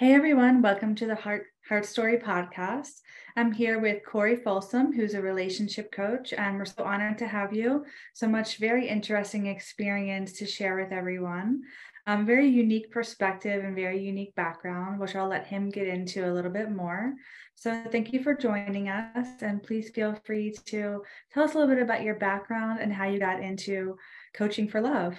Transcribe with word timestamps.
Hey 0.00 0.14
everyone, 0.14 0.62
welcome 0.62 0.94
to 0.94 1.04
the 1.04 1.14
Heart 1.14 1.44
Heart 1.68 1.84
Story 1.84 2.16
podcast. 2.16 3.02
I'm 3.36 3.52
here 3.52 3.78
with 3.78 4.02
Corey 4.02 4.34
Folsom, 4.34 4.94
who's 4.94 5.12
a 5.12 5.20
relationship 5.20 5.92
coach, 5.92 6.32
and 6.32 6.56
we're 6.56 6.64
so 6.64 6.84
honored 6.84 7.18
to 7.18 7.26
have 7.26 7.52
you. 7.52 7.84
So 8.14 8.26
much 8.26 8.56
very 8.56 8.88
interesting 8.88 9.44
experience 9.44 10.32
to 10.38 10.46
share 10.46 10.76
with 10.76 10.90
everyone. 10.90 11.60
Um, 12.06 12.24
very 12.24 12.48
unique 12.48 12.90
perspective 12.90 13.62
and 13.62 13.76
very 13.76 14.02
unique 14.02 14.34
background, 14.36 15.00
which 15.00 15.14
I'll 15.14 15.28
let 15.28 15.46
him 15.46 15.68
get 15.68 15.86
into 15.86 16.26
a 16.26 16.32
little 16.32 16.50
bit 16.50 16.70
more. 16.70 17.12
So 17.56 17.84
thank 17.92 18.14
you 18.14 18.22
for 18.22 18.32
joining 18.32 18.88
us, 18.88 19.28
and 19.42 19.62
please 19.62 19.90
feel 19.90 20.18
free 20.24 20.54
to 20.64 21.02
tell 21.30 21.44
us 21.44 21.52
a 21.52 21.58
little 21.58 21.74
bit 21.74 21.82
about 21.82 22.00
your 22.00 22.14
background 22.14 22.80
and 22.80 22.90
how 22.90 23.04
you 23.06 23.18
got 23.18 23.42
into 23.42 23.98
coaching 24.32 24.66
for 24.66 24.80
love. 24.80 25.18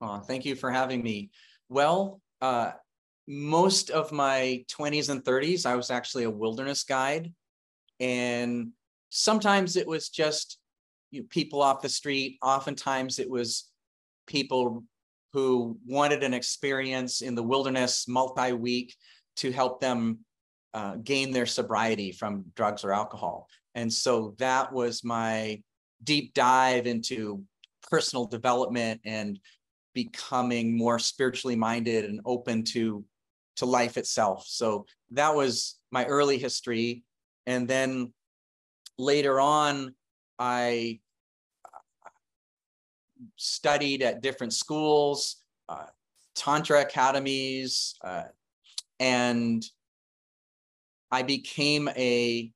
Oh, 0.00 0.20
thank 0.20 0.44
you 0.44 0.54
for 0.54 0.70
having 0.70 1.02
me. 1.02 1.32
Well, 1.68 2.20
uh, 2.40 2.70
most 3.30 3.90
of 3.90 4.10
my 4.10 4.64
20s 4.76 5.08
and 5.08 5.22
30s, 5.22 5.64
I 5.64 5.76
was 5.76 5.88
actually 5.92 6.24
a 6.24 6.30
wilderness 6.30 6.82
guide. 6.82 7.32
And 8.00 8.72
sometimes 9.10 9.76
it 9.76 9.86
was 9.86 10.08
just 10.08 10.58
you 11.12 11.20
know, 11.20 11.26
people 11.30 11.62
off 11.62 11.80
the 11.80 11.88
street. 11.88 12.38
Oftentimes 12.42 13.20
it 13.20 13.30
was 13.30 13.70
people 14.26 14.82
who 15.32 15.78
wanted 15.86 16.24
an 16.24 16.34
experience 16.34 17.20
in 17.20 17.36
the 17.36 17.42
wilderness 17.42 18.08
multi 18.08 18.52
week 18.52 18.96
to 19.36 19.52
help 19.52 19.80
them 19.80 20.18
uh, 20.74 20.96
gain 20.96 21.30
their 21.30 21.46
sobriety 21.46 22.10
from 22.10 22.44
drugs 22.56 22.82
or 22.82 22.92
alcohol. 22.92 23.46
And 23.76 23.92
so 23.92 24.34
that 24.38 24.72
was 24.72 25.04
my 25.04 25.62
deep 26.02 26.34
dive 26.34 26.88
into 26.88 27.44
personal 27.88 28.24
development 28.24 29.02
and 29.04 29.38
becoming 29.94 30.76
more 30.76 30.98
spiritually 30.98 31.56
minded 31.56 32.06
and 32.06 32.20
open 32.24 32.64
to 32.64 33.04
to 33.60 33.66
life 33.66 33.98
itself. 33.98 34.46
So 34.46 34.86
that 35.10 35.34
was 35.34 35.78
my 35.90 36.06
early 36.06 36.38
history. 36.38 37.04
And 37.46 37.68
then 37.68 38.12
later 38.98 39.38
on, 39.38 39.94
I 40.38 41.00
studied 43.36 44.02
at 44.02 44.22
different 44.22 44.54
schools, 44.54 45.36
uh, 45.68 45.86
Tantra 46.34 46.80
academies, 46.80 47.96
uh, 48.02 48.24
and 48.98 49.62
I 51.10 51.22
became 51.22 51.90
a 51.90 52.50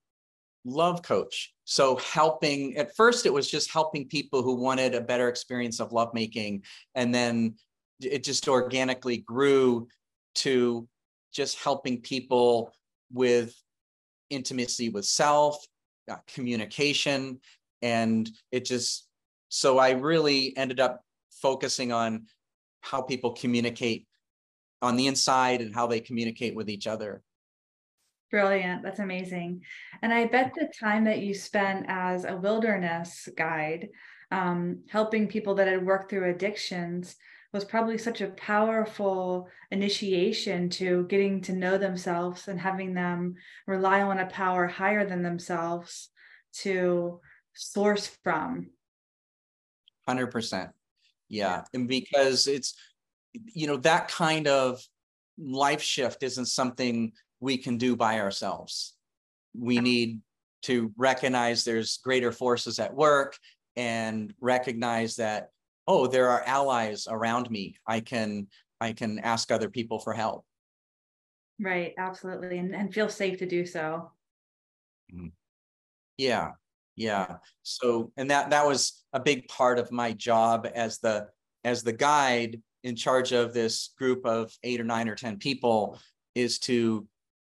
love 0.65 1.03
coach. 1.03 1.53
So 1.65 1.97
helping 1.97 2.79
at 2.79 2.97
first 2.97 3.27
it 3.27 3.33
was 3.33 3.51
just 3.51 3.71
helping 3.71 4.09
people 4.09 4.43
who 4.43 4.55
wanted 4.55 4.95
a 4.95 5.03
better 5.03 5.29
experience 5.29 5.81
of 5.81 5.93
lovemaking 5.93 6.63
and 6.95 7.15
then 7.15 7.57
it 8.01 8.25
just 8.25 8.49
organically 8.49 9.19
grew 9.19 9.89
to 10.37 10.89
just 11.35 11.59
helping 11.59 12.01
people 12.01 12.73
with 13.13 13.55
intimacy 14.31 14.89
with 14.89 15.05
self, 15.05 15.65
uh, 16.11 16.17
communication, 16.33 17.41
and 17.83 18.31
it 18.51 18.65
just 18.65 19.09
so 19.49 19.79
I 19.79 19.91
really 19.91 20.57
ended 20.57 20.81
up 20.81 21.03
focusing 21.31 21.93
on 21.93 22.27
how 22.81 23.03
people 23.03 23.33
communicate 23.33 24.07
on 24.83 24.97
the 24.97 25.07
inside 25.07 25.61
and 25.61 25.75
how 25.75 25.87
they 25.87 26.01
communicate 26.01 26.55
with 26.55 26.69
each 26.69 26.87
other. 26.87 27.23
Brilliant. 28.31 28.83
That's 28.83 28.99
amazing. 28.99 29.63
And 30.03 30.13
I 30.13 30.27
bet 30.27 30.53
the 30.55 30.69
time 30.79 31.05
that 31.05 31.21
you 31.21 31.35
spent 31.35 31.87
as 31.89 32.25
a 32.25 32.37
wilderness 32.37 33.29
guide, 33.37 33.91
um, 34.31 34.81
helping 34.89 35.29
people 35.29 35.55
that 35.55 35.69
had 35.69 35.87
worked 35.87 36.11
through 36.11 36.29
addictions, 36.29 37.17
was 37.55 37.65
probably 37.65 37.97
such 37.97 38.21
a 38.21 38.29
powerful 38.29 39.49
initiation 39.71 40.69
to 40.69 41.07
getting 41.07 41.41
to 41.41 41.53
know 41.53 41.79
themselves 41.79 42.49
and 42.49 42.61
having 42.61 42.93
them 42.93 43.37
rely 43.67 44.03
on 44.03 44.19
a 44.19 44.27
power 44.27 44.67
higher 44.67 45.07
than 45.07 45.23
themselves 45.23 46.11
to 46.53 47.21
source 47.55 48.07
from. 48.23 48.71
100% 50.07 50.71
yeah 51.31 51.65
and 51.73 51.89
because 51.89 52.47
it's 52.47 52.75
you 53.55 53.67
know 53.67 53.79
that 53.79 54.07
kind 54.09 54.47
of 54.47 54.87
life 55.39 55.81
shift 55.81 56.23
isn't 56.23 56.45
something 56.45 57.11
we 57.41 57.59
can 57.59 57.77
do 57.77 57.95
by 57.95 58.21
ourselves. 58.21 58.95
We 59.57 59.79
need 59.79 60.21
to 60.63 60.93
recognize 60.97 61.63
there's 61.63 61.99
greater 61.99 62.33
forces 62.33 62.79
at 62.79 62.95
work 62.95 63.37
and 63.77 64.33
recognize 64.41 65.17
that 65.17 65.51
oh 65.87 66.07
there 66.07 66.29
are 66.29 66.43
allies 66.45 67.07
around 67.11 67.51
me. 67.51 67.77
I 67.87 68.01
can 68.01 68.49
i 68.81 68.93
can 68.93 69.19
ask 69.21 69.51
other 69.51 69.71
people 69.71 69.99
for 69.99 70.13
help. 70.13 70.45
Right 71.61 71.95
absolutely 71.99 72.59
and, 72.59 72.75
and 72.75 72.93
feel 72.93 73.09
safe 73.09 73.39
to 73.39 73.47
do 73.47 73.65
so. 73.67 74.11
Mm-hmm. 75.13 75.29
yeah 76.19 76.53
yeah. 76.97 77.37
So 77.63 78.13
and 78.17 78.31
that 78.31 78.51
that 78.51 78.67
was 78.67 79.05
a 79.13 79.21
big 79.21 79.49
part 79.49 79.79
of 79.79 79.91
my 79.91 80.13
job 80.13 80.69
as 80.75 80.99
the 80.99 81.29
as 81.65 81.83
the 81.83 81.93
guide 81.93 82.61
in 82.83 82.95
charge 82.95 83.33
of 83.33 83.53
this 83.55 83.91
group 83.99 84.25
of 84.27 84.53
eight 84.63 84.81
or 84.81 84.85
nine 84.85 85.09
or 85.09 85.15
ten 85.15 85.39
people 85.39 85.99
is 86.35 86.59
to 86.61 87.07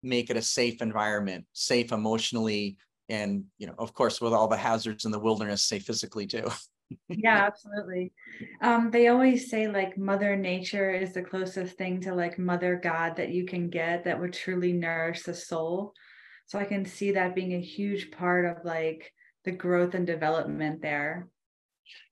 make 0.03 0.29
it 0.29 0.37
a 0.37 0.41
safe 0.41 0.81
environment 0.81 1.45
safe 1.51 1.91
emotionally 1.91 2.77
and 3.09 3.43
you 3.57 3.67
know 3.67 3.75
of 3.77 3.93
course 3.93 4.21
with 4.21 4.31
all 4.31 4.47
the 4.47 4.55
hazards 4.55 5.03
in 5.03 5.11
the 5.11 5.19
wilderness 5.19 5.61
safe 5.61 5.83
physically 5.83 6.25
too 6.25 6.47
yeah 7.09 7.45
absolutely. 7.47 8.11
Um 8.61 8.91
they 8.91 9.07
always 9.07 9.49
say 9.49 9.67
like 9.67 9.97
mother 9.97 10.35
nature 10.35 10.91
is 10.91 11.13
the 11.13 11.21
closest 11.21 11.77
thing 11.77 12.01
to 12.01 12.13
like 12.13 12.39
mother 12.39 12.79
god 12.81 13.15
that 13.17 13.29
you 13.29 13.45
can 13.45 13.69
get 13.69 14.05
that 14.05 14.19
would 14.19 14.33
truly 14.33 14.73
nourish 14.73 15.23
the 15.23 15.33
soul. 15.33 15.93
So 16.47 16.59
i 16.59 16.65
can 16.65 16.85
see 16.85 17.11
that 17.11 17.35
being 17.35 17.53
a 17.53 17.61
huge 17.61 18.11
part 18.11 18.45
of 18.45 18.65
like 18.65 19.11
the 19.45 19.51
growth 19.51 19.93
and 19.93 20.05
development 20.05 20.81
there. 20.81 21.27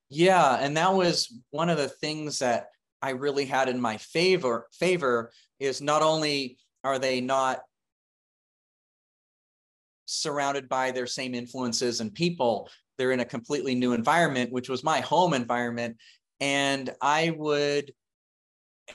Yeah 0.10 0.58
and 0.62 0.78
that 0.78 0.94
was 0.94 1.34
one 1.50 1.70
of 1.70 1.78
the 1.78 1.90
things 1.90 2.40
that 2.40 2.68
i 3.02 3.12
really 3.12 3.46
had 3.46 3.70
in 3.70 3.80
my 3.82 3.98
favor 3.98 4.68
favor 4.72 5.32
is 5.60 5.82
not 5.82 6.02
only 6.02 6.58
are 6.84 7.00
they 7.00 7.20
not 7.20 7.62
surrounded 10.06 10.70
by 10.70 10.92
their 10.92 11.08
same 11.08 11.36
influences 11.36 12.00
and 12.00 12.14
people 12.14 12.70
they're 12.98 13.12
in 13.12 13.20
a 13.20 13.26
completely 13.26 13.76
new 13.76 13.94
environment, 13.94 14.52
which 14.52 14.70
was 14.70 14.84
my 14.84 15.00
home 15.02 15.34
environment. 15.34 15.98
And 16.40 16.90
I 17.02 17.36
would 17.36 17.94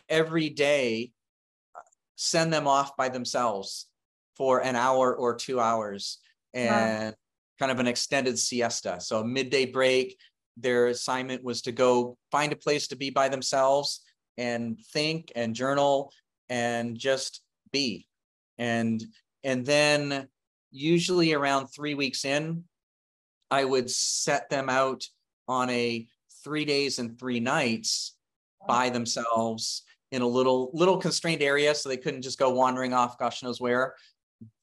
every 0.08 0.48
day 0.48 1.12
uh, 1.74 1.80
send 2.16 2.52
them 2.52 2.66
off 2.66 2.96
by 2.96 3.08
themselves 3.08 3.86
for 4.36 4.62
an 4.62 4.76
hour 4.76 5.14
or 5.14 5.34
two 5.34 5.60
hours 5.60 6.18
and 6.54 7.06
wow. 7.06 7.14
kind 7.58 7.72
of 7.72 7.80
an 7.80 7.86
extended 7.86 8.38
siesta. 8.38 9.00
So 9.00 9.20
a 9.20 9.24
midday 9.24 9.66
break, 9.66 10.16
their 10.56 10.88
assignment 10.88 11.42
was 11.42 11.62
to 11.62 11.72
go 11.72 12.16
find 12.30 12.52
a 12.52 12.56
place 12.56 12.88
to 12.88 12.96
be 12.96 13.10
by 13.10 13.28
themselves 13.28 14.00
and 14.38 14.78
think 14.92 15.32
and 15.34 15.54
journal 15.54 16.12
and 16.48 16.98
just 16.98 17.42
be. 17.72 18.06
And 18.58 19.02
and 19.44 19.66
then 19.66 20.28
usually 20.70 21.32
around 21.32 21.66
3 21.66 21.94
weeks 21.94 22.24
in, 22.24 22.64
I 23.52 23.64
would 23.64 23.90
set 23.90 24.48
them 24.48 24.70
out 24.70 25.06
on 25.46 25.68
a 25.68 26.06
three 26.42 26.64
days 26.64 26.98
and 26.98 27.18
three 27.18 27.38
nights 27.38 28.16
by 28.66 28.88
themselves 28.88 29.82
in 30.10 30.22
a 30.22 30.26
little 30.26 30.70
little 30.72 30.96
constrained 30.96 31.42
area 31.42 31.74
so 31.74 31.88
they 31.88 31.98
couldn't 31.98 32.22
just 32.22 32.38
go 32.38 32.50
wandering 32.50 32.94
off 32.94 33.18
gosh 33.18 33.42
knows 33.42 33.60
where. 33.60 33.94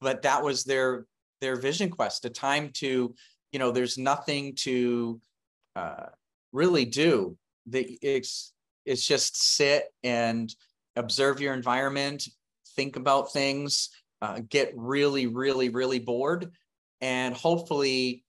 But 0.00 0.22
that 0.22 0.42
was 0.42 0.64
their 0.64 1.06
their 1.40 1.54
vision 1.54 1.88
quest 1.88 2.24
a 2.24 2.30
time 2.30 2.70
to 2.74 3.14
you 3.52 3.58
know 3.60 3.70
there's 3.70 3.96
nothing 3.96 4.56
to 4.56 5.20
uh, 5.76 6.06
really 6.52 6.84
do. 6.84 7.36
The 7.66 7.96
it's 8.02 8.52
it's 8.84 9.06
just 9.06 9.40
sit 9.40 9.84
and 10.02 10.52
observe 10.96 11.40
your 11.40 11.54
environment 11.54 12.28
think 12.74 12.96
about 12.96 13.32
things 13.32 13.90
uh, 14.20 14.40
get 14.48 14.72
really 14.76 15.28
really 15.28 15.68
really 15.68 16.00
bored 16.00 16.50
and 17.00 17.34
hopefully 17.34 18.24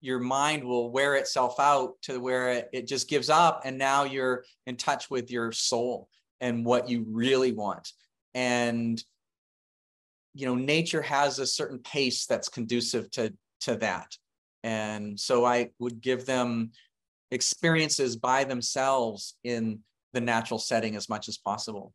your 0.00 0.20
mind 0.20 0.64
will 0.64 0.90
wear 0.90 1.16
itself 1.16 1.58
out 1.58 1.94
to 2.02 2.20
where 2.20 2.50
it, 2.50 2.68
it 2.72 2.86
just 2.86 3.08
gives 3.08 3.28
up 3.30 3.62
and 3.64 3.76
now 3.76 4.04
you're 4.04 4.44
in 4.66 4.76
touch 4.76 5.10
with 5.10 5.30
your 5.30 5.50
soul 5.52 6.08
and 6.40 6.64
what 6.64 6.88
you 6.88 7.04
really 7.08 7.52
want. 7.52 7.92
And 8.34 9.02
you 10.38 10.46
know 10.46 10.54
nature 10.54 11.02
has 11.02 11.40
a 11.40 11.46
certain 11.46 11.80
pace 11.80 12.26
that's 12.26 12.48
conducive 12.48 13.10
to 13.10 13.34
to 13.60 13.76
that. 13.76 14.16
And 14.62 15.18
so 15.18 15.44
i 15.44 15.70
would 15.80 16.00
give 16.00 16.26
them 16.26 16.70
experiences 17.30 18.16
by 18.16 18.44
themselves 18.44 19.36
in 19.44 19.80
the 20.12 20.20
natural 20.20 20.58
setting 20.58 20.96
as 20.96 21.08
much 21.08 21.28
as 21.28 21.38
possible. 21.38 21.92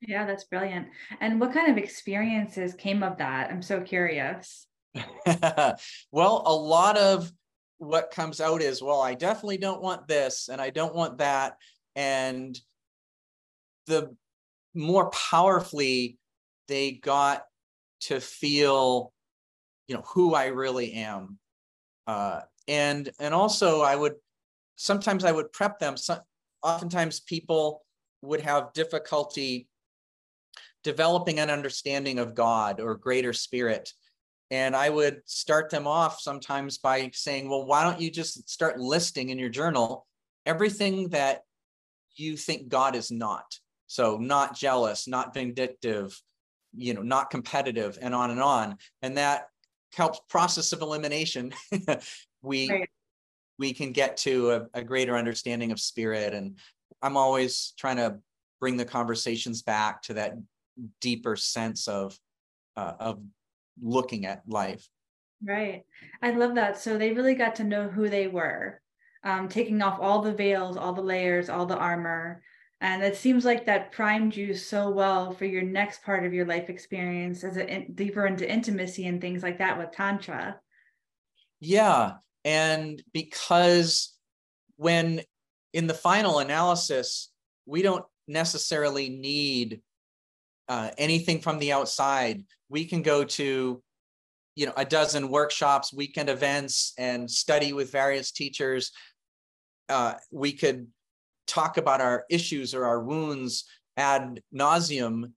Yeah 0.00 0.24
that's 0.24 0.44
brilliant. 0.44 0.86
And 1.20 1.40
what 1.40 1.52
kind 1.52 1.70
of 1.70 1.78
experiences 1.78 2.74
came 2.74 3.02
of 3.02 3.18
that? 3.18 3.50
I'm 3.50 3.62
so 3.62 3.80
curious. 3.80 4.66
Well 6.12 6.42
a 6.46 6.54
lot 6.54 6.96
of 6.96 7.32
what 7.80 8.12
comes 8.12 8.40
out 8.40 8.62
is, 8.62 8.82
well, 8.82 9.00
I 9.00 9.14
definitely 9.14 9.58
don't 9.58 9.82
want 9.82 10.06
this 10.06 10.48
and 10.48 10.60
I 10.60 10.70
don't 10.70 10.94
want 10.94 11.18
that. 11.18 11.56
And 11.96 12.58
the 13.86 14.14
more 14.74 15.10
powerfully 15.10 16.18
they 16.68 16.92
got 16.92 17.42
to 18.00 18.20
feel 18.20 19.12
you 19.88 19.96
know 19.96 20.02
who 20.14 20.34
i 20.34 20.46
really 20.46 20.92
am 20.92 21.38
uh, 22.06 22.40
and 22.68 23.10
and 23.18 23.34
also 23.34 23.82
i 23.82 23.94
would 23.96 24.14
sometimes 24.76 25.24
i 25.24 25.32
would 25.32 25.52
prep 25.52 25.78
them 25.78 25.96
so, 25.96 26.18
oftentimes 26.62 27.20
people 27.20 27.84
would 28.22 28.40
have 28.40 28.72
difficulty 28.72 29.68
developing 30.84 31.40
an 31.40 31.50
understanding 31.50 32.18
of 32.20 32.34
god 32.34 32.80
or 32.80 32.94
greater 32.94 33.32
spirit 33.32 33.92
and 34.50 34.74
i 34.74 34.88
would 34.88 35.20
start 35.26 35.70
them 35.70 35.86
off 35.86 36.20
sometimes 36.20 36.78
by 36.78 37.10
saying 37.12 37.48
well 37.48 37.66
why 37.66 37.84
don't 37.84 38.00
you 38.00 38.10
just 38.10 38.48
start 38.48 38.78
listing 38.78 39.30
in 39.30 39.38
your 39.38 39.48
journal 39.48 40.06
everything 40.46 41.08
that 41.08 41.42
you 42.16 42.36
think 42.36 42.68
god 42.68 42.94
is 42.96 43.10
not? 43.10 43.58
So 43.86 44.18
not 44.18 44.56
jealous 44.56 45.08
not 45.08 45.34
vindictive 45.34 46.20
you 46.76 46.94
know 46.94 47.02
not 47.02 47.30
competitive 47.30 47.98
and 48.00 48.14
on 48.14 48.30
and 48.30 48.40
on. 48.40 48.78
And 49.02 49.16
that 49.18 49.48
helps 49.94 50.20
process 50.28 50.72
of 50.72 50.82
elimination. 50.82 51.52
We 52.42 52.70
right. 52.70 52.88
we 53.58 53.74
can 53.74 53.92
get 53.92 54.16
to 54.18 54.50
a, 54.52 54.66
a 54.72 54.82
greater 54.82 55.14
understanding 55.14 55.72
of 55.72 55.78
spirit. 55.78 56.32
And 56.32 56.56
i'm 57.02 57.18
always 57.18 57.74
trying 57.78 57.96
to 57.96 58.16
bring 58.60 58.78
the 58.78 58.86
conversations 58.86 59.60
back 59.60 60.00
to 60.04 60.14
that 60.14 60.32
deeper 61.02 61.36
sense 61.36 61.86
of 61.86 62.18
uh, 62.78 62.94
of 62.98 63.20
looking 63.82 64.26
at 64.26 64.42
life. 64.46 64.86
Right. 65.42 65.84
I 66.22 66.32
love 66.32 66.54
that. 66.56 66.78
So 66.78 66.98
they 66.98 67.12
really 67.12 67.34
got 67.34 67.56
to 67.56 67.64
know 67.64 67.88
who 67.88 68.08
they 68.08 68.26
were 68.26 68.80
um, 69.24 69.48
taking 69.48 69.82
off 69.82 69.98
all 70.00 70.22
the 70.22 70.32
veils 70.32 70.76
all 70.76 70.92
the 70.92 71.02
layers 71.02 71.48
all 71.48 71.66
the 71.66 71.76
armor. 71.76 72.42
And 72.82 73.02
it 73.02 73.16
seems 73.16 73.44
like 73.44 73.66
that 73.66 73.92
primed 73.92 74.34
you 74.34 74.54
so 74.54 74.88
well 74.88 75.32
for 75.32 75.44
your 75.44 75.62
next 75.62 76.02
part 76.02 76.24
of 76.24 76.32
your 76.32 76.46
life 76.46 76.70
experience 76.70 77.44
as 77.44 77.58
a 77.58 77.68
in, 77.68 77.92
deeper 77.94 78.26
into 78.26 78.50
intimacy 78.50 79.06
and 79.06 79.20
things 79.20 79.42
like 79.42 79.58
that 79.58 79.76
with 79.76 79.92
tantra. 79.92 80.58
Yeah. 81.60 82.12
And 82.44 83.02
because 83.12 84.14
when 84.76 85.20
in 85.74 85.86
the 85.86 85.94
final 85.94 86.38
analysis 86.38 87.30
we 87.66 87.82
don't 87.82 88.04
necessarily 88.26 89.10
need 89.10 89.82
uh, 90.70 90.90
anything 90.96 91.38
from 91.38 91.58
the 91.58 91.72
outside 91.72 92.42
we 92.70 92.86
can 92.86 93.02
go 93.02 93.24
to 93.24 93.82
you 94.56 94.66
know 94.66 94.72
a 94.78 94.84
dozen 94.84 95.28
workshops 95.28 95.92
weekend 95.92 96.30
events 96.30 96.94
and 96.96 97.30
study 97.30 97.74
with 97.74 97.92
various 97.92 98.32
teachers 98.32 98.92
uh, 99.90 100.14
we 100.30 100.52
could 100.52 100.86
talk 101.50 101.76
about 101.76 102.00
our 102.00 102.24
issues 102.30 102.74
or 102.74 102.86
our 102.86 103.02
wounds 103.02 103.64
ad 103.96 104.40
nauseum. 104.54 105.32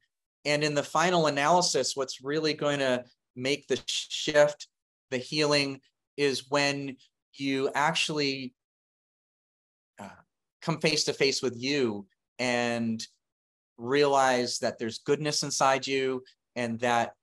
And 0.45 0.63
in 0.63 0.75
the 0.75 0.83
final 0.83 1.27
analysis, 1.27 1.95
what's 1.95 2.24
really 2.24 2.53
going 2.53 2.80
to 2.80 3.03
make 3.35 3.68
the 3.68 3.80
shift, 3.88 4.68
the 5.09 5.18
healing, 5.18 5.81
is 6.18 6.50
when 6.50 6.97
you 7.33 7.71
actually 7.74 8.53
uh, 10.00 10.09
come 10.62 10.80
face 10.80 11.06
to 11.06 11.13
face 11.13 11.41
with 11.41 11.56
you 11.57 12.06
and 12.38 13.06
realize 13.83 14.59
that 14.59 14.80
there's 14.80 15.00
goodness 15.00 15.44
inside 15.44 15.85
you 15.85 16.24
and 16.56 16.80
that 16.80 17.13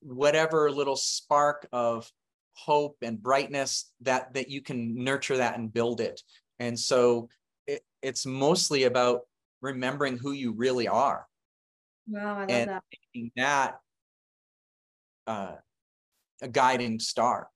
whatever 0.00 0.70
little 0.70 0.96
spark 0.96 1.66
of 1.72 2.10
hope 2.54 2.96
and 3.02 3.22
brightness 3.22 3.90
that 4.00 4.34
that 4.34 4.50
you 4.50 4.60
can 4.60 5.02
nurture 5.04 5.36
that 5.36 5.58
and 5.58 5.72
build 5.72 6.00
it 6.00 6.20
and 6.58 6.78
so 6.78 7.28
it, 7.66 7.82
it's 8.02 8.26
mostly 8.26 8.84
about 8.84 9.22
remembering 9.60 10.16
who 10.18 10.32
you 10.32 10.52
really 10.52 10.88
are. 10.88 11.26
Wow, 12.08 12.36
I 12.36 12.40
love 12.40 12.50
and 12.50 12.70
that. 12.70 12.82
Making 13.14 13.32
that 13.36 13.78
uh, 15.26 15.54
a 16.42 16.48
guiding 16.48 16.98
star. 16.98 17.48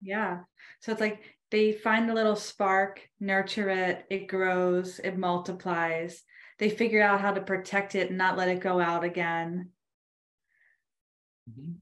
Yeah. 0.00 0.40
So 0.80 0.92
it's 0.92 1.00
like 1.00 1.22
they 1.50 1.72
find 1.72 2.08
the 2.08 2.14
little 2.14 2.36
spark, 2.36 3.00
nurture 3.20 3.68
it, 3.68 4.04
it 4.10 4.26
grows, 4.26 4.98
it 4.98 5.16
multiplies. 5.16 6.22
They 6.62 6.70
figure 6.70 7.02
out 7.02 7.20
how 7.20 7.32
to 7.32 7.40
protect 7.40 7.96
it 7.96 8.10
and 8.10 8.16
not 8.16 8.38
let 8.38 8.46
it 8.46 8.60
go 8.60 8.78
out 8.78 9.02
again. 9.02 9.70
Mm-hmm. 11.50 11.72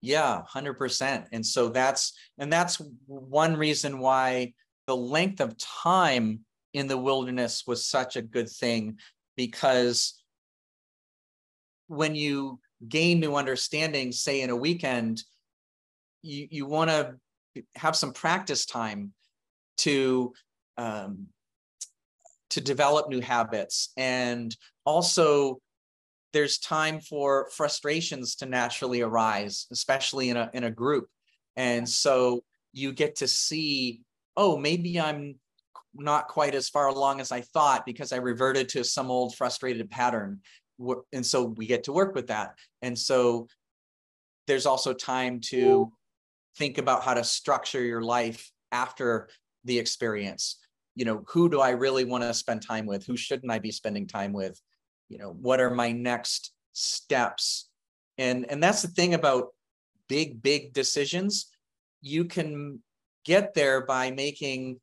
Yeah, 0.00 0.42
100%. 0.52 1.26
And 1.30 1.46
so 1.46 1.68
that's 1.68 2.12
and 2.36 2.52
that's 2.52 2.82
one 3.06 3.56
reason 3.56 4.00
why 4.00 4.54
the 4.88 4.96
length 4.96 5.40
of 5.40 5.56
time 5.56 6.40
in 6.74 6.88
the 6.88 6.98
wilderness 6.98 7.62
was 7.64 7.86
such 7.86 8.16
a 8.16 8.22
good 8.22 8.48
thing 8.48 8.98
because 9.36 10.20
when 11.86 12.16
you 12.16 12.58
gain 12.88 13.20
new 13.20 13.36
understanding, 13.36 14.10
say 14.10 14.40
in 14.40 14.50
a 14.50 14.56
weekend, 14.56 15.22
you, 16.22 16.48
you 16.50 16.66
want 16.66 16.90
to 16.90 17.14
have 17.76 17.94
some 17.94 18.12
practice 18.12 18.66
time 18.66 19.12
to 19.76 20.32
um, 20.76 21.28
to 22.50 22.60
develop 22.60 23.08
new 23.08 23.20
habits 23.20 23.92
and 23.96 24.56
also 24.84 25.58
there's 26.32 26.58
time 26.58 27.00
for 27.00 27.48
frustrations 27.50 28.36
to 28.36 28.46
naturally 28.46 29.00
arise 29.00 29.66
especially 29.72 30.30
in 30.30 30.36
a 30.36 30.50
in 30.52 30.64
a 30.64 30.70
group 30.70 31.08
and 31.56 31.88
so 31.88 32.42
you 32.72 32.92
get 32.92 33.16
to 33.16 33.26
see 33.26 34.00
oh 34.36 34.56
maybe 34.56 35.00
i'm 35.00 35.34
not 35.98 36.28
quite 36.28 36.54
as 36.54 36.68
far 36.68 36.88
along 36.88 37.20
as 37.20 37.32
I 37.32 37.40
thought 37.40 37.86
because 37.86 38.12
I 38.12 38.16
reverted 38.16 38.68
to 38.70 38.84
some 38.84 39.10
old 39.10 39.34
frustrated 39.34 39.90
pattern. 39.90 40.40
And 41.12 41.24
so 41.24 41.44
we 41.44 41.66
get 41.66 41.84
to 41.84 41.92
work 41.92 42.14
with 42.14 42.28
that. 42.28 42.54
And 42.82 42.98
so 42.98 43.48
there's 44.46 44.66
also 44.66 44.92
time 44.92 45.40
to 45.40 45.90
think 46.56 46.78
about 46.78 47.02
how 47.02 47.14
to 47.14 47.24
structure 47.24 47.82
your 47.82 48.02
life 48.02 48.50
after 48.72 49.28
the 49.64 49.78
experience. 49.78 50.58
You 50.96 51.04
know, 51.04 51.22
who 51.28 51.48
do 51.48 51.60
I 51.60 51.70
really 51.70 52.04
want 52.04 52.24
to 52.24 52.34
spend 52.34 52.62
time 52.62 52.86
with? 52.86 53.06
Who 53.06 53.16
shouldn't 53.16 53.52
I 53.52 53.60
be 53.60 53.70
spending 53.70 54.08
time 54.08 54.32
with? 54.32 54.60
You 55.08 55.18
know, 55.18 55.30
what 55.40 55.60
are 55.60 55.70
my 55.70 55.92
next 55.92 56.52
steps? 56.72 57.68
And 58.18 58.50
and 58.50 58.60
that's 58.60 58.82
the 58.82 58.88
thing 58.88 59.14
about 59.14 59.48
big 60.08 60.42
big 60.42 60.72
decisions. 60.72 61.46
You 62.00 62.24
can 62.24 62.80
get 63.24 63.54
there 63.54 63.84
by 63.84 64.10
making 64.10 64.80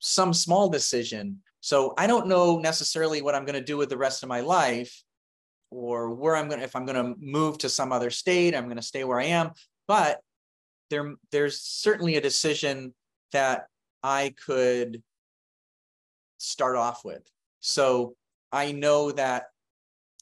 some 0.00 0.32
small 0.34 0.68
decision. 0.68 1.40
So 1.60 1.94
I 1.98 2.06
don't 2.06 2.26
know 2.26 2.58
necessarily 2.58 3.22
what 3.22 3.34
I'm 3.34 3.44
going 3.44 3.58
to 3.58 3.64
do 3.64 3.76
with 3.76 3.90
the 3.90 3.98
rest 3.98 4.22
of 4.22 4.28
my 4.28 4.40
life 4.40 5.02
or 5.70 6.14
where 6.14 6.34
I'm 6.34 6.48
going 6.48 6.60
to, 6.60 6.64
if 6.64 6.74
I'm 6.74 6.86
going 6.86 6.96
to 6.96 7.14
move 7.20 7.58
to 7.58 7.68
some 7.68 7.92
other 7.92 8.10
state, 8.10 8.54
I'm 8.54 8.64
going 8.64 8.76
to 8.76 8.82
stay 8.82 9.04
where 9.04 9.20
I 9.20 9.26
am. 9.26 9.52
But 9.86 10.20
there, 10.88 11.14
there's 11.30 11.60
certainly 11.60 12.16
a 12.16 12.20
decision 12.20 12.94
that 13.32 13.66
I 14.02 14.34
could 14.44 15.02
start 16.38 16.76
off 16.76 17.04
with. 17.04 17.22
So 17.60 18.14
I 18.52 18.72
know 18.72 19.12
that 19.12 19.44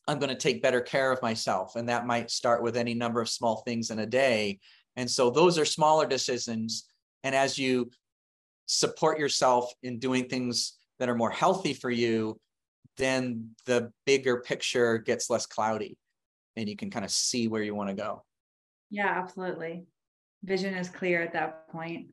I'm 0.07 0.19
going 0.19 0.31
to 0.31 0.35
take 0.35 0.63
better 0.63 0.81
care 0.81 1.13
of 1.13 1.23
myself. 1.23 1.77
And 1.77 1.89
that 1.89 2.07
might 2.07 2.31
start 2.31 2.63
with 2.63 2.77
any 2.77 2.95
number 2.95 3.21
of 3.21 3.29
small 3.29 3.57
things 3.57 3.91
in 3.91 3.99
a 3.99 4.07
day. 4.07 4.59
And 4.97 5.09
so 5.09 5.31
those 5.31 5.59
are 5.59 5.65
smaller 5.65 6.07
decisions. 6.07 6.87
And 7.23 7.35
as 7.35 7.59
you 7.59 7.91
support 8.67 9.19
yourself 9.19 9.73
in 9.83 9.99
doing 9.99 10.29
things 10.29 10.75
that 10.99 11.09
are 11.09 11.15
more 11.15 11.31
healthy 11.31 11.75
for 11.75 11.91
you, 11.91 12.41
then 12.97 13.51
the 13.67 13.93
bigger 14.07 14.41
picture 14.41 14.99
gets 14.99 15.31
less 15.31 15.47
cloudy 15.47 15.97
and 16.57 16.69
you 16.69 16.77
can 16.77 16.91
kind 16.91 17.05
of 17.05 17.11
see 17.11 17.47
where 17.47 17.63
you 17.63 17.75
want 17.75 17.89
to 17.89 17.95
go. 17.95 18.25
Yeah, 18.91 19.09
absolutely. 19.09 19.85
Vision 20.43 20.75
is 20.75 20.89
clear 20.89 21.23
at 21.23 21.33
that 21.35 21.69
point. 21.69 22.09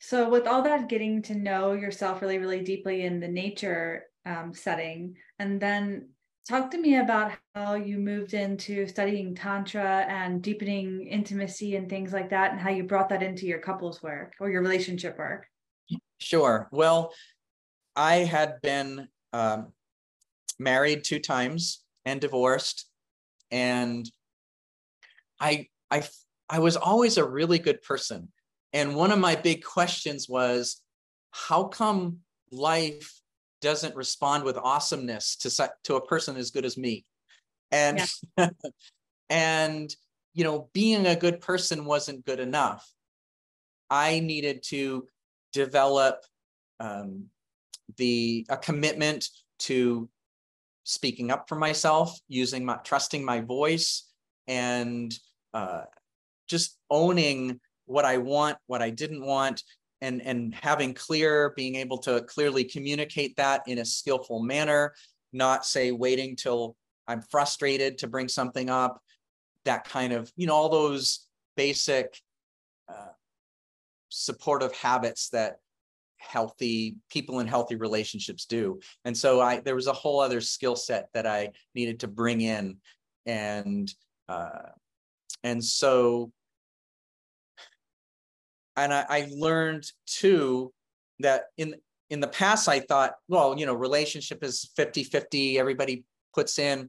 So, 0.00 0.28
with 0.28 0.46
all 0.46 0.62
that, 0.62 0.88
getting 0.88 1.22
to 1.22 1.34
know 1.34 1.72
yourself 1.72 2.22
really, 2.22 2.38
really 2.38 2.62
deeply 2.62 3.04
in 3.04 3.20
the 3.20 3.28
nature 3.28 4.04
um, 4.24 4.52
setting, 4.54 5.16
and 5.38 5.60
then 5.60 6.10
talk 6.48 6.70
to 6.70 6.78
me 6.78 6.96
about 6.96 7.32
how 7.54 7.74
you 7.74 7.98
moved 7.98 8.32
into 8.32 8.86
studying 8.86 9.34
tantra 9.34 10.06
and 10.08 10.42
deepening 10.42 11.06
intimacy 11.06 11.76
and 11.76 11.90
things 11.90 12.12
like 12.12 12.30
that 12.30 12.52
and 12.52 12.60
how 12.60 12.70
you 12.70 12.84
brought 12.84 13.08
that 13.08 13.22
into 13.22 13.46
your 13.46 13.58
couples 13.58 14.02
work 14.02 14.34
or 14.40 14.50
your 14.50 14.62
relationship 14.62 15.18
work. 15.18 15.46
Sure. 16.18 16.68
Well 16.72 17.12
i 17.98 18.18
had 18.18 18.60
been 18.62 19.08
um, 19.32 19.72
married 20.58 21.02
two 21.04 21.18
times 21.18 21.84
and 22.04 22.20
divorced 22.20 22.86
and 23.50 24.08
i 25.40 25.66
i 25.90 26.02
i 26.48 26.60
was 26.60 26.76
always 26.76 27.18
a 27.18 27.28
really 27.28 27.58
good 27.58 27.82
person 27.82 28.28
and 28.72 28.94
one 28.94 29.10
of 29.10 29.18
my 29.18 29.34
big 29.34 29.64
questions 29.64 30.28
was 30.28 30.82
how 31.30 31.64
come 31.64 32.18
life 32.50 33.20
doesn't 33.60 33.96
respond 33.96 34.44
with 34.44 34.56
awesomeness 34.56 35.36
to 35.36 35.70
to 35.84 35.96
a 35.96 36.06
person 36.06 36.36
as 36.36 36.50
good 36.50 36.64
as 36.64 36.76
me 36.76 37.04
and 37.70 38.00
yeah. 38.36 38.50
and 39.30 39.94
you 40.34 40.44
know 40.44 40.68
being 40.72 41.06
a 41.06 41.16
good 41.16 41.40
person 41.40 41.84
wasn't 41.84 42.24
good 42.24 42.40
enough 42.40 42.88
i 43.90 44.20
needed 44.20 44.62
to 44.62 45.06
develop 45.52 46.24
um, 46.80 47.24
the 47.96 48.46
a 48.48 48.56
commitment 48.56 49.28
to 49.58 50.08
speaking 50.84 51.30
up 51.30 51.48
for 51.48 51.56
myself, 51.56 52.18
using 52.28 52.64
my 52.64 52.76
trusting 52.76 53.24
my 53.24 53.40
voice, 53.40 54.08
and 54.46 55.12
uh, 55.52 55.82
just 56.48 56.78
owning 56.90 57.60
what 57.88 58.04
I 58.04 58.18
want, 58.18 58.58
what 58.66 58.82
I 58.82 58.90
didn't 58.90 59.24
want, 59.24 59.62
and 60.00 60.22
and 60.22 60.54
having 60.54 60.94
clear, 60.94 61.52
being 61.56 61.76
able 61.76 61.98
to 61.98 62.22
clearly 62.22 62.64
communicate 62.64 63.36
that 63.36 63.62
in 63.66 63.78
a 63.78 63.84
skillful 63.84 64.42
manner, 64.42 64.94
not 65.32 65.66
say 65.66 65.90
waiting 65.90 66.36
till 66.36 66.76
I'm 67.06 67.22
frustrated 67.22 67.98
to 67.98 68.06
bring 68.06 68.28
something 68.28 68.68
up, 68.70 69.02
that 69.64 69.84
kind 69.84 70.12
of 70.12 70.30
you 70.36 70.46
know 70.46 70.54
all 70.54 70.68
those 70.68 71.26
basic 71.56 72.16
uh, 72.88 73.12
supportive 74.08 74.72
habits 74.74 75.30
that 75.30 75.56
healthy 76.18 76.96
people 77.10 77.40
in 77.40 77.46
healthy 77.46 77.76
relationships 77.76 78.44
do. 78.44 78.80
And 79.04 79.16
so 79.16 79.40
i 79.40 79.60
there 79.60 79.74
was 79.74 79.86
a 79.86 79.92
whole 79.92 80.20
other 80.20 80.40
skill 80.40 80.76
set 80.76 81.08
that 81.14 81.26
i 81.26 81.50
needed 81.74 82.00
to 82.00 82.08
bring 82.08 82.40
in 82.40 82.76
and 83.26 83.92
uh 84.28 84.70
and 85.44 85.64
so 85.64 86.32
and 88.84 88.92
I, 88.92 89.06
I 89.08 89.28
learned 89.30 89.90
too 90.06 90.72
that 91.20 91.44
in 91.56 91.74
in 92.10 92.20
the 92.20 92.28
past 92.28 92.68
i 92.68 92.80
thought 92.80 93.14
well 93.28 93.58
you 93.58 93.66
know 93.66 93.74
relationship 93.74 94.42
is 94.42 94.70
50 94.76 95.04
50 95.04 95.58
everybody 95.58 96.04
puts 96.34 96.58
in 96.58 96.88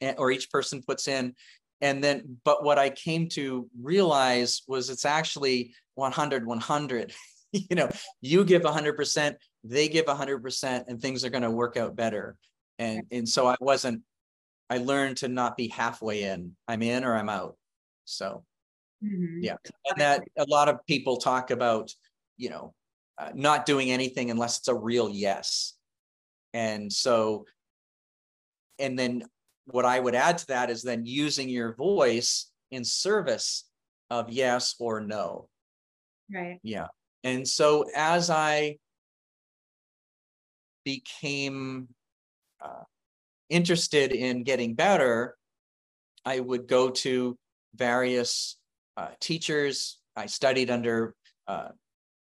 eh, 0.00 0.14
or 0.16 0.30
each 0.30 0.50
person 0.50 0.82
puts 0.82 1.08
in. 1.08 1.34
And 1.80 2.02
then 2.02 2.38
but 2.44 2.64
what 2.64 2.78
i 2.78 2.88
came 2.88 3.28
to 3.30 3.68
realize 3.80 4.62
was 4.66 4.88
it's 4.88 5.04
actually 5.04 5.74
100 5.96 6.46
100 6.46 7.12
you 7.52 7.76
know 7.76 7.90
you 8.20 8.44
give 8.44 8.62
100% 8.62 9.34
they 9.64 9.88
give 9.88 10.06
100% 10.06 10.84
and 10.88 11.00
things 11.00 11.24
are 11.24 11.30
going 11.30 11.42
to 11.42 11.50
work 11.50 11.76
out 11.76 11.96
better. 11.96 12.36
And 12.78 13.02
and 13.10 13.28
so 13.28 13.46
i 13.46 13.56
wasn't 13.60 14.02
i 14.70 14.78
learned 14.78 15.18
to 15.18 15.28
not 15.28 15.56
be 15.56 15.68
halfway 15.68 16.24
in 16.24 16.56
i'm 16.66 16.82
in 16.82 17.04
or 17.04 17.14
i'm 17.14 17.28
out. 17.28 17.56
So 18.06 18.44
mm-hmm. 19.04 19.42
yeah. 19.42 19.56
And 19.88 20.00
that 20.00 20.22
a 20.38 20.46
lot 20.48 20.68
of 20.68 20.84
people 20.86 21.16
talk 21.18 21.50
about 21.50 21.90
you 22.36 22.50
know 22.50 22.74
uh, 23.18 23.30
not 23.34 23.66
doing 23.66 23.90
anything 23.90 24.30
unless 24.30 24.58
it's 24.58 24.68
a 24.68 24.74
real 24.74 25.08
yes. 25.08 25.74
And 26.52 26.92
so 26.92 27.46
and 28.78 28.98
then 28.98 29.22
what 29.66 29.84
i 29.84 29.98
would 29.98 30.14
add 30.14 30.36
to 30.36 30.46
that 30.48 30.68
is 30.68 30.82
then 30.82 31.06
using 31.06 31.48
your 31.48 31.74
voice 31.74 32.50
in 32.70 32.84
service 32.84 33.64
of 34.10 34.30
yes 34.30 34.74
or 34.78 35.00
no. 35.00 35.48
Right. 36.32 36.58
Yeah. 36.62 36.88
And 37.22 37.46
so 37.46 37.86
as 37.94 38.30
I 38.30 38.76
became 40.84 41.88
uh, 42.62 42.84
interested 43.48 44.12
in 44.12 44.42
getting 44.42 44.74
better, 44.74 45.36
I 46.24 46.40
would 46.40 46.66
go 46.66 46.90
to 46.90 47.36
various 47.74 48.56
uh, 48.96 49.08
teachers. 49.20 49.98
I 50.16 50.26
studied 50.26 50.70
under 50.70 51.14
uh, 51.46 51.68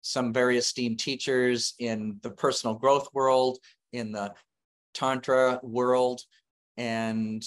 some 0.02 0.34
very 0.34 0.58
esteemed 0.58 1.00
teachers 1.00 1.74
in 1.80 2.20
the 2.22 2.32
personal 2.32 2.76
growth 2.76 3.10
world, 3.14 3.58
in 3.92 4.12
the 4.12 4.34
Tantra 4.94 5.60
world, 5.64 6.22
and 6.78 7.44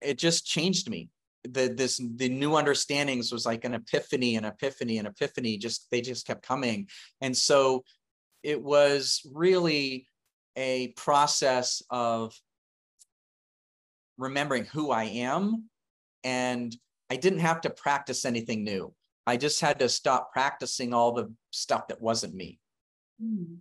it 0.00 0.18
just 0.18 0.46
changed 0.46 0.88
me 0.88 1.10
the 1.44 1.72
this 1.74 2.00
the 2.16 2.28
new 2.28 2.56
understandings 2.56 3.32
was 3.32 3.46
like 3.46 3.64
an 3.64 3.74
epiphany 3.74 4.36
an 4.36 4.44
epiphany 4.44 4.98
an 4.98 5.06
epiphany 5.06 5.56
just 5.56 5.86
they 5.90 6.00
just 6.00 6.26
kept 6.26 6.42
coming 6.42 6.88
and 7.20 7.36
so 7.36 7.84
it 8.42 8.62
was 8.62 9.22
really 9.32 10.06
a 10.56 10.88
process 10.88 11.82
of 11.90 12.34
remembering 14.16 14.64
who 14.64 14.90
i 14.90 15.04
am 15.04 15.68
and 16.24 16.76
i 17.10 17.16
didn't 17.16 17.40
have 17.40 17.60
to 17.60 17.70
practice 17.70 18.24
anything 18.24 18.64
new 18.64 18.92
i 19.26 19.36
just 19.36 19.60
had 19.60 19.78
to 19.78 19.88
stop 19.88 20.32
practicing 20.32 20.92
all 20.92 21.12
the 21.12 21.32
stuff 21.50 21.88
that 21.88 22.00
wasn't 22.00 22.34
me 22.34 22.58
mm. 23.22 23.56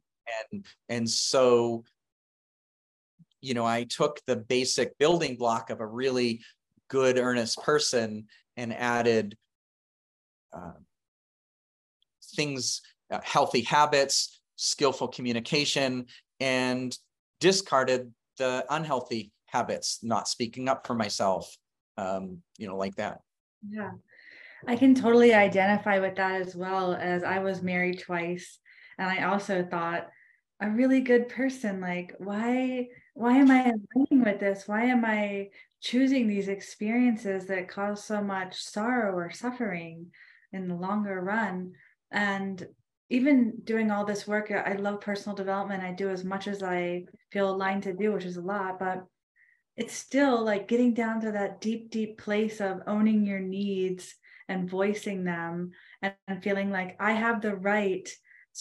and 0.51 0.65
and 0.89 1.09
so 1.09 1.83
you 3.41 3.53
know 3.53 3.65
i 3.65 3.83
took 3.83 4.19
the 4.25 4.35
basic 4.35 4.97
building 4.97 5.35
block 5.35 5.69
of 5.69 5.79
a 5.79 5.85
really 5.85 6.41
good, 6.87 7.17
earnest 7.17 7.61
person 7.61 8.27
and 8.55 8.73
added 8.73 9.37
uh, 10.53 10.71
things, 12.35 12.81
uh, 13.11 13.19
healthy 13.23 13.61
habits, 13.61 14.39
skillful 14.55 15.07
communication, 15.07 16.05
and 16.39 16.97
discarded 17.39 18.11
the 18.37 18.65
unhealthy 18.69 19.31
habits, 19.47 19.99
not 20.03 20.27
speaking 20.27 20.67
up 20.67 20.85
for 20.85 20.93
myself, 20.93 21.55
um, 21.97 22.41
you 22.57 22.67
know, 22.67 22.77
like 22.77 22.95
that. 22.95 23.19
Yeah. 23.69 23.91
I 24.67 24.75
can 24.75 24.95
totally 24.95 25.33
identify 25.33 25.99
with 25.99 26.15
that 26.15 26.41
as 26.41 26.55
well 26.55 26.93
as 26.93 27.23
I 27.23 27.39
was 27.39 27.61
married 27.61 27.99
twice. 27.99 28.59
And 28.97 29.09
I 29.09 29.23
also 29.25 29.63
thought, 29.63 30.09
a 30.59 30.69
really 30.69 31.01
good 31.01 31.29
person, 31.29 31.81
like, 31.81 32.15
why 32.17 32.87
why 33.13 33.37
am 33.37 33.51
I 33.51 33.63
aligning 33.63 34.25
with 34.25 34.39
this? 34.39 34.67
Why 34.67 34.85
am 34.85 35.05
I 35.05 35.49
choosing 35.81 36.27
these 36.27 36.47
experiences 36.47 37.47
that 37.47 37.69
cause 37.69 38.03
so 38.03 38.21
much 38.21 38.59
sorrow 38.61 39.15
or 39.15 39.31
suffering 39.31 40.07
in 40.53 40.67
the 40.67 40.75
longer 40.75 41.21
run? 41.21 41.73
And 42.11 42.67
even 43.09 43.59
doing 43.63 43.91
all 43.91 44.05
this 44.05 44.27
work, 44.27 44.51
I 44.51 44.73
love 44.73 45.01
personal 45.01 45.35
development. 45.35 45.83
I 45.83 45.93
do 45.93 46.09
as 46.09 46.23
much 46.23 46.47
as 46.47 46.63
I 46.63 47.05
feel 47.31 47.49
aligned 47.51 47.83
to 47.83 47.93
do, 47.93 48.13
which 48.13 48.25
is 48.25 48.37
a 48.37 48.41
lot, 48.41 48.79
but 48.79 49.05
it's 49.77 49.93
still 49.93 50.43
like 50.43 50.67
getting 50.67 50.93
down 50.93 51.21
to 51.21 51.31
that 51.31 51.61
deep, 51.61 51.91
deep 51.91 52.17
place 52.17 52.59
of 52.59 52.81
owning 52.87 53.25
your 53.25 53.39
needs 53.39 54.15
and 54.49 54.69
voicing 54.69 55.23
them 55.23 55.71
and, 56.01 56.13
and 56.27 56.43
feeling 56.43 56.71
like 56.71 56.97
I 56.99 57.11
have 57.11 57.41
the 57.41 57.55
right 57.55 58.09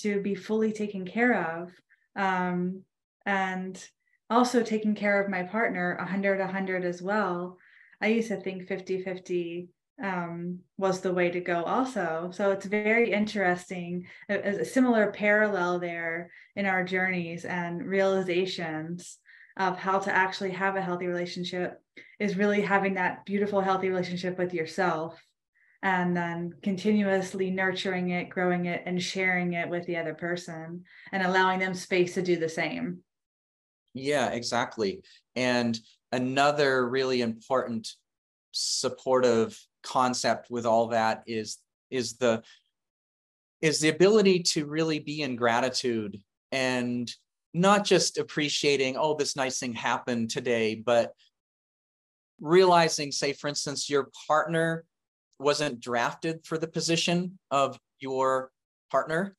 to 0.00 0.20
be 0.20 0.34
fully 0.34 0.72
taken 0.72 1.06
care 1.06 1.60
of. 1.60 1.72
Um, 2.14 2.82
and 3.24 3.82
also 4.30 4.62
taking 4.62 4.94
care 4.94 5.22
of 5.22 5.30
my 5.30 5.42
partner 5.42 5.96
100 5.98 6.38
100 6.38 6.84
as 6.84 7.02
well 7.02 7.58
i 8.00 8.06
used 8.06 8.28
to 8.28 8.36
think 8.40 8.66
50 8.66 9.02
50 9.02 9.68
um, 10.02 10.58
was 10.76 11.00
the 11.00 11.12
way 11.12 11.30
to 11.30 11.40
go 11.40 11.62
also 11.62 12.30
so 12.32 12.50
it's 12.50 12.66
very 12.66 13.12
interesting 13.12 14.06
a, 14.28 14.60
a, 14.60 14.64
similar 14.64 15.10
parallel 15.10 15.78
there 15.78 16.30
in 16.54 16.66
our 16.66 16.84
journeys 16.84 17.46
and 17.46 17.82
realizations 17.82 19.18
of 19.56 19.78
how 19.78 19.98
to 19.98 20.14
actually 20.14 20.50
have 20.50 20.76
a 20.76 20.82
healthy 20.82 21.06
relationship 21.06 21.80
is 22.18 22.36
really 22.36 22.60
having 22.60 22.94
that 22.94 23.24
beautiful 23.24 23.60
healthy 23.60 23.88
relationship 23.88 24.38
with 24.38 24.52
yourself 24.52 25.20
and 25.82 26.16
then 26.16 26.52
continuously 26.62 27.50
nurturing 27.50 28.10
it 28.10 28.28
growing 28.28 28.66
it 28.66 28.82
and 28.86 29.02
sharing 29.02 29.52
it 29.52 29.68
with 29.68 29.86
the 29.86 29.96
other 29.96 30.14
person 30.14 30.82
and 31.12 31.22
allowing 31.22 31.58
them 31.58 31.74
space 31.74 32.14
to 32.14 32.22
do 32.22 32.36
the 32.36 32.48
same 32.48 33.02
yeah, 33.96 34.28
exactly. 34.28 35.02
And 35.34 35.78
another 36.12 36.86
really 36.86 37.22
important 37.22 37.88
supportive 38.52 39.58
concept 39.82 40.50
with 40.50 40.66
all 40.66 40.88
that 40.88 41.22
is 41.26 41.58
is 41.90 42.16
the 42.16 42.42
is 43.62 43.80
the 43.80 43.88
ability 43.88 44.42
to 44.42 44.66
really 44.66 44.98
be 44.98 45.22
in 45.22 45.34
gratitude 45.34 46.20
and 46.52 47.10
not 47.56 47.84
just 47.84 48.18
appreciating 48.18 48.96
oh 48.98 49.14
this 49.14 49.34
nice 49.34 49.58
thing 49.58 49.72
happened 49.72 50.30
today 50.30 50.74
but 50.74 51.12
realizing 52.40 53.10
say 53.10 53.32
for 53.32 53.48
instance 53.48 53.88
your 53.88 54.10
partner 54.28 54.84
wasn't 55.38 55.80
drafted 55.80 56.44
for 56.44 56.58
the 56.58 56.68
position 56.68 57.38
of 57.50 57.78
your 57.98 58.50
partner 58.90 59.34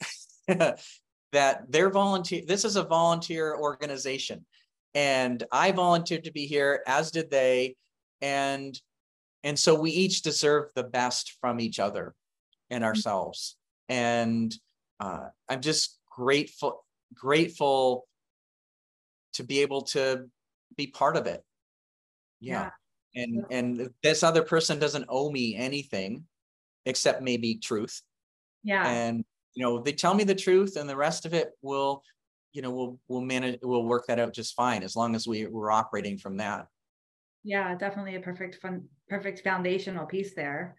that 0.47 1.61
they're 1.69 1.91
volunteer 1.91 2.41
this 2.47 2.65
is 2.65 2.75
a 2.75 2.83
volunteer 2.83 3.55
organization 3.55 4.43
and 4.95 5.43
i 5.51 5.71
volunteered 5.71 6.23
to 6.23 6.31
be 6.31 6.47
here 6.47 6.81
as 6.87 7.11
did 7.11 7.29
they 7.29 7.75
and 8.21 8.81
and 9.43 9.59
so 9.59 9.79
we 9.79 9.91
each 9.91 10.23
deserve 10.23 10.69
the 10.73 10.83
best 10.83 11.35
from 11.39 11.59
each 11.59 11.79
other 11.79 12.15
and 12.71 12.81
mm-hmm. 12.81 12.87
ourselves 12.87 13.57
and 13.89 14.55
uh, 14.99 15.27
i'm 15.49 15.61
just 15.61 15.99
grateful 16.09 16.83
grateful 17.13 18.07
to 19.33 19.43
be 19.43 19.61
able 19.61 19.83
to 19.83 20.25
be 20.75 20.87
part 20.87 21.17
of 21.17 21.27
it. 21.27 21.43
Yeah, 22.39 22.69
yeah. 23.13 23.23
and 23.23 23.45
and 23.49 23.89
this 24.03 24.23
other 24.23 24.43
person 24.43 24.79
doesn't 24.79 25.05
owe 25.09 25.31
me 25.31 25.55
anything 25.55 26.25
except 26.85 27.21
maybe 27.21 27.55
truth. 27.55 28.01
Yeah. 28.63 28.87
And 28.87 29.23
you 29.53 29.63
know 29.63 29.81
they 29.81 29.91
tell 29.91 30.13
me 30.13 30.23
the 30.23 30.35
truth 30.35 30.75
and 30.75 30.89
the 30.89 30.95
rest 30.95 31.25
of 31.25 31.33
it 31.33 31.51
will 31.61 32.03
you 32.53 32.61
know 32.61 32.71
we'll 32.71 32.99
we'll 33.07 33.21
manage 33.21 33.59
we'll 33.63 33.83
work 33.83 34.05
that 34.07 34.19
out 34.19 34.33
just 34.33 34.55
fine 34.55 34.83
as 34.83 34.95
long 34.95 35.15
as 35.15 35.27
we 35.27 35.45
we're 35.47 35.71
operating 35.71 36.17
from 36.17 36.37
that. 36.37 36.67
Yeah 37.43 37.75
definitely 37.75 38.15
a 38.15 38.19
perfect 38.19 38.55
fun 38.55 38.85
perfect 39.09 39.41
foundational 39.41 40.05
piece 40.05 40.35
there. 40.35 40.75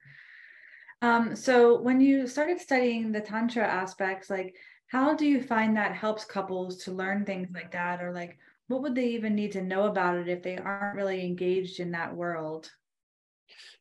Um 1.02 1.34
so 1.34 1.80
when 1.80 2.00
you 2.00 2.26
started 2.26 2.60
studying 2.60 3.10
the 3.10 3.20
tantra 3.20 3.66
aspects 3.66 4.30
like 4.30 4.54
how 4.88 5.14
do 5.14 5.26
you 5.26 5.42
find 5.42 5.76
that 5.76 5.94
helps 5.94 6.24
couples 6.24 6.78
to 6.84 6.92
learn 6.92 7.24
things 7.24 7.48
like 7.54 7.72
that? 7.72 8.02
Or 8.02 8.12
like 8.12 8.38
what 8.68 8.82
would 8.82 8.94
they 8.94 9.08
even 9.08 9.34
need 9.34 9.52
to 9.52 9.62
know 9.62 9.84
about 9.84 10.16
it 10.16 10.28
if 10.28 10.42
they 10.42 10.56
aren't 10.56 10.96
really 10.96 11.24
engaged 11.24 11.80
in 11.80 11.92
that 11.92 12.14
world? 12.14 12.70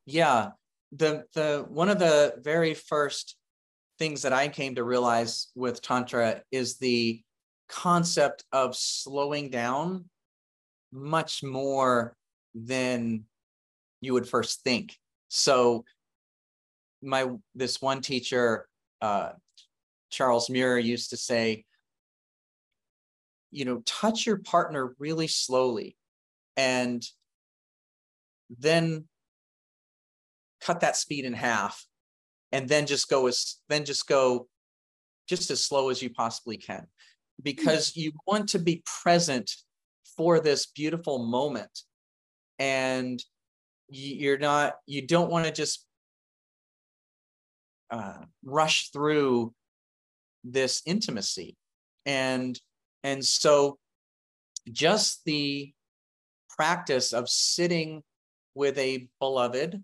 Yeah. 0.05 0.49
The 0.93 1.25
the 1.33 1.65
one 1.67 1.89
of 1.89 1.99
the 1.99 2.35
very 2.39 2.73
first 2.73 3.35
things 3.99 4.21
that 4.21 4.31
i 4.31 4.47
came 4.47 4.75
to 4.75 4.83
realize 4.83 5.47
with 5.55 5.81
tantra 5.81 6.41
is 6.51 6.77
the 6.77 7.21
concept 7.67 8.45
of 8.53 8.75
slowing 8.75 9.49
down 9.49 10.05
much 10.93 11.43
more 11.43 12.15
than 12.55 13.25
you 14.01 14.13
would 14.13 14.29
first 14.29 14.63
think. 14.63 14.95
So 15.27 15.83
my 17.01 17.27
this 17.55 17.81
one 17.81 18.01
teacher 18.01 18.67
uh, 19.01 19.31
charles 20.09 20.49
muir 20.49 20.77
used 20.77 21.09
to 21.09 21.17
say 21.17 21.63
you 23.51 23.65
know 23.65 23.81
touch 23.85 24.25
your 24.25 24.37
partner 24.37 24.95
really 24.99 25.27
slowly 25.27 25.95
and 26.55 27.03
then 28.59 29.05
cut 30.61 30.79
that 30.79 30.95
speed 30.95 31.25
in 31.25 31.33
half 31.33 31.85
and 32.51 32.67
then 32.67 32.85
just 32.85 33.09
go 33.09 33.27
as 33.27 33.57
then 33.69 33.85
just 33.85 34.07
go 34.07 34.47
just 35.27 35.51
as 35.51 35.63
slow 35.63 35.89
as 35.89 36.01
you 36.01 36.09
possibly 36.09 36.57
can 36.57 36.87
because 37.43 37.95
you 37.95 38.11
want 38.25 38.49
to 38.49 38.59
be 38.59 38.83
present 39.01 39.51
for 40.15 40.39
this 40.39 40.65
beautiful 40.65 41.19
moment. 41.19 41.81
And 42.59 43.23
you're 43.89 44.39
not 44.39 44.73
you 44.85 45.05
don't 45.05 45.31
want 45.31 45.45
to 45.45 45.51
just 45.51 45.85
uh, 47.89 48.25
rush 48.43 48.89
through 48.89 49.53
this 50.43 50.81
intimacy. 50.85 51.55
And 52.05 52.59
and 53.03 53.23
so 53.23 53.77
just 54.71 55.23
the 55.25 55.71
practice 56.49 57.13
of 57.13 57.29
sitting 57.29 58.03
with 58.55 58.77
a 58.77 59.07
beloved 59.19 59.81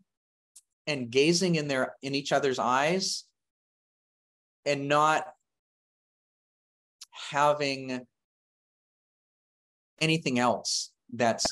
and 0.87 1.09
gazing 1.09 1.55
in 1.55 1.67
their 1.67 1.95
in 2.01 2.15
each 2.15 2.31
other's 2.31 2.59
eyes 2.59 3.25
and 4.65 4.87
not 4.87 5.25
having 7.11 8.05
anything 10.01 10.39
else 10.39 10.91
that's 11.13 11.45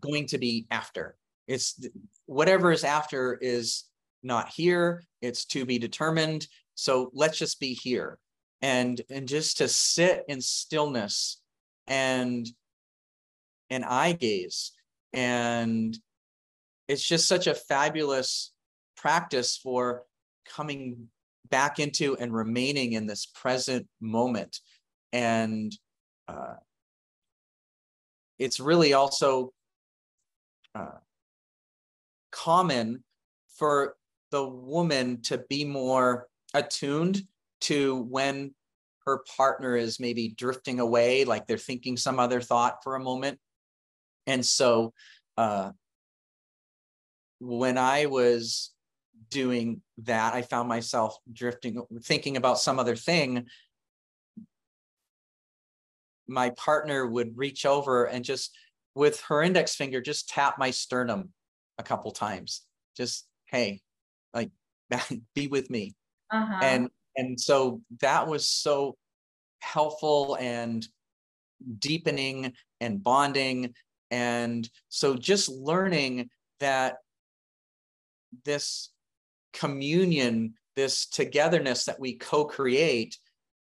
going 0.00 0.26
to 0.26 0.38
be 0.38 0.66
after. 0.70 1.16
It's 1.46 1.78
whatever 2.26 2.72
is 2.72 2.84
after 2.84 3.38
is 3.40 3.84
not 4.22 4.48
here. 4.48 5.04
It's 5.20 5.44
to 5.46 5.64
be 5.64 5.78
determined. 5.78 6.46
So 6.74 7.10
let's 7.14 7.38
just 7.38 7.60
be 7.60 7.74
here 7.74 8.18
and 8.64 9.02
and 9.10 9.28
just 9.28 9.58
to 9.58 9.68
sit 9.68 10.24
in 10.26 10.40
stillness 10.40 11.38
and 11.86 12.48
and 13.68 13.84
eye 13.84 14.12
gaze. 14.12 14.72
And 15.12 15.94
it's 16.88 17.06
just 17.06 17.28
such 17.28 17.46
a 17.46 17.54
fabulous 17.54 18.52
practice 18.96 19.58
for 19.58 20.04
coming 20.48 21.08
back 21.50 21.78
into 21.78 22.16
and 22.16 22.32
remaining 22.32 22.94
in 22.94 23.06
this 23.06 23.26
present 23.26 23.86
moment. 24.00 24.60
And 25.12 25.70
uh, 26.26 26.54
it's 28.38 28.60
really 28.60 28.94
also 28.94 29.52
uh, 30.74 31.00
common 32.32 33.04
for 33.58 33.96
the 34.30 34.48
woman 34.48 35.20
to 35.22 35.36
be 35.50 35.66
more 35.66 36.28
attuned 36.54 37.24
to 37.62 37.96
when 37.96 38.54
her 39.06 39.22
partner 39.36 39.76
is 39.76 40.00
maybe 40.00 40.28
drifting 40.28 40.80
away, 40.80 41.24
like 41.24 41.46
they're 41.46 41.58
thinking 41.58 41.96
some 41.96 42.18
other 42.18 42.40
thought 42.40 42.82
for 42.82 42.96
a 42.96 43.00
moment. 43.00 43.38
And 44.26 44.44
so 44.44 44.92
uh, 45.36 45.72
when 47.40 47.76
I 47.76 48.06
was 48.06 48.72
doing 49.30 49.82
that, 49.98 50.34
I 50.34 50.42
found 50.42 50.68
myself 50.68 51.18
drifting, 51.30 51.82
thinking 52.02 52.36
about 52.36 52.58
some 52.58 52.78
other 52.78 52.96
thing. 52.96 53.46
My 56.26 56.50
partner 56.50 57.06
would 57.06 57.36
reach 57.36 57.66
over 57.66 58.06
and 58.06 58.24
just, 58.24 58.56
with 58.94 59.20
her 59.22 59.42
index 59.42 59.74
finger, 59.74 60.00
just 60.00 60.28
tap 60.28 60.56
my 60.58 60.70
sternum 60.70 61.30
a 61.78 61.82
couple 61.82 62.12
times. 62.12 62.62
Just, 62.96 63.26
hey, 63.46 63.82
like, 64.32 64.50
be 65.34 65.48
with 65.48 65.68
me. 65.68 65.94
Uh-huh. 66.30 66.60
And 66.62 66.88
and 67.16 67.40
so 67.40 67.80
that 68.00 68.26
was 68.26 68.48
so 68.48 68.96
helpful 69.60 70.36
and 70.40 70.86
deepening 71.78 72.52
and 72.80 73.02
bonding. 73.02 73.74
And 74.10 74.68
so 74.88 75.14
just 75.14 75.48
learning 75.48 76.28
that 76.60 76.96
this 78.44 78.90
communion 79.52 80.54
this 80.76 81.06
togetherness 81.06 81.84
that 81.84 82.00
we 82.00 82.14
co-create 82.14 83.16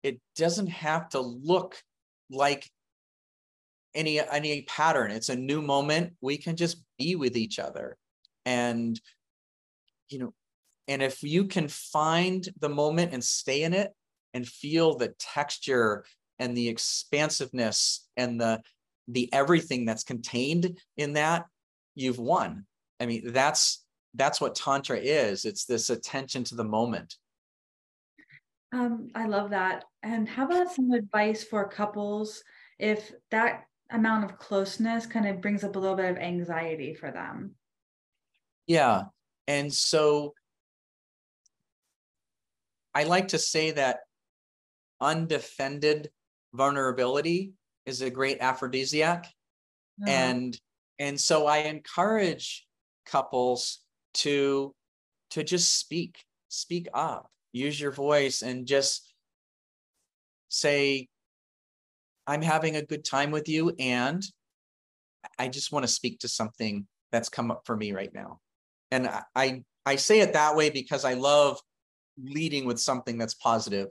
it 0.03 0.19
doesn't 0.35 0.67
have 0.67 1.09
to 1.09 1.19
look 1.19 1.83
like 2.29 2.69
any 3.93 4.19
any 4.19 4.61
pattern. 4.63 5.11
It's 5.11 5.29
a 5.29 5.35
new 5.35 5.61
moment. 5.61 6.13
We 6.21 6.37
can 6.37 6.55
just 6.55 6.81
be 6.97 7.15
with 7.15 7.35
each 7.35 7.59
other. 7.59 7.97
And 8.45 8.99
you 10.09 10.19
know 10.19 10.33
and 10.87 11.01
if 11.01 11.23
you 11.23 11.45
can 11.45 11.67
find 11.67 12.47
the 12.59 12.69
moment 12.69 13.13
and 13.13 13.23
stay 13.23 13.63
in 13.63 13.73
it 13.73 13.91
and 14.33 14.47
feel 14.47 14.97
the 14.97 15.13
texture 15.19 16.05
and 16.39 16.55
the 16.55 16.67
expansiveness 16.69 18.07
and 18.17 18.39
the 18.39 18.61
the 19.07 19.31
everything 19.33 19.85
that's 19.85 20.03
contained 20.03 20.77
in 20.95 21.13
that, 21.13 21.45
you've 21.95 22.19
won. 22.19 22.65
I 22.99 23.05
mean, 23.05 23.31
that's 23.31 23.83
that's 24.13 24.41
what 24.41 24.55
tantra 24.55 24.97
is. 24.97 25.45
It's 25.45 25.65
this 25.65 25.89
attention 25.89 26.43
to 26.45 26.55
the 26.55 26.63
moment. 26.63 27.15
Um, 28.73 29.09
I 29.15 29.25
love 29.25 29.49
that. 29.49 29.83
And 30.03 30.27
how 30.27 30.45
about 30.45 30.71
some 30.71 30.91
advice 30.91 31.43
for 31.43 31.67
couples 31.67 32.43
if 32.79 33.11
that 33.29 33.65
amount 33.91 34.23
of 34.23 34.37
closeness 34.37 35.05
kind 35.05 35.27
of 35.27 35.41
brings 35.41 35.63
up 35.63 35.75
a 35.75 35.79
little 35.79 35.95
bit 35.95 36.09
of 36.09 36.17
anxiety 36.17 36.93
for 36.93 37.11
them? 37.11 37.55
Yeah. 38.67 39.03
And 39.47 39.73
so 39.73 40.33
I 42.93 43.03
like 43.03 43.29
to 43.29 43.39
say 43.39 43.71
that 43.71 43.99
undefended 44.99 46.09
vulnerability 46.53 47.53
is 47.85 48.01
a 48.01 48.09
great 48.09 48.39
aphrodisiac. 48.41 49.25
Uh-huh. 50.01 50.11
And 50.11 50.59
and 50.99 51.19
so 51.19 51.47
I 51.47 51.59
encourage 51.59 52.65
couples 53.05 53.79
to 54.15 54.73
to 55.31 55.43
just 55.43 55.79
speak, 55.79 56.17
speak 56.49 56.87
up, 56.93 57.29
use 57.53 57.79
your 57.79 57.91
voice 57.91 58.41
and 58.41 58.67
just 58.67 59.13
say 60.49 61.07
I'm 62.27 62.41
having 62.41 62.75
a 62.75 62.85
good 62.85 63.03
time 63.03 63.31
with 63.31 63.47
you 63.49 63.73
and 63.79 64.23
I 65.39 65.47
just 65.47 65.71
want 65.71 65.83
to 65.83 65.91
speak 65.91 66.19
to 66.19 66.27
something 66.27 66.85
that's 67.11 67.29
come 67.29 67.51
up 67.51 67.61
for 67.65 67.75
me 67.75 67.93
right 67.93 68.13
now. 68.13 68.39
And 68.91 69.09
I 69.35 69.63
I 69.85 69.95
say 69.95 70.19
it 70.19 70.33
that 70.33 70.55
way 70.55 70.69
because 70.69 71.05
I 71.05 71.13
love 71.13 71.59
leading 72.23 72.65
with 72.65 72.79
something 72.79 73.17
that's 73.17 73.33
positive. 73.33 73.87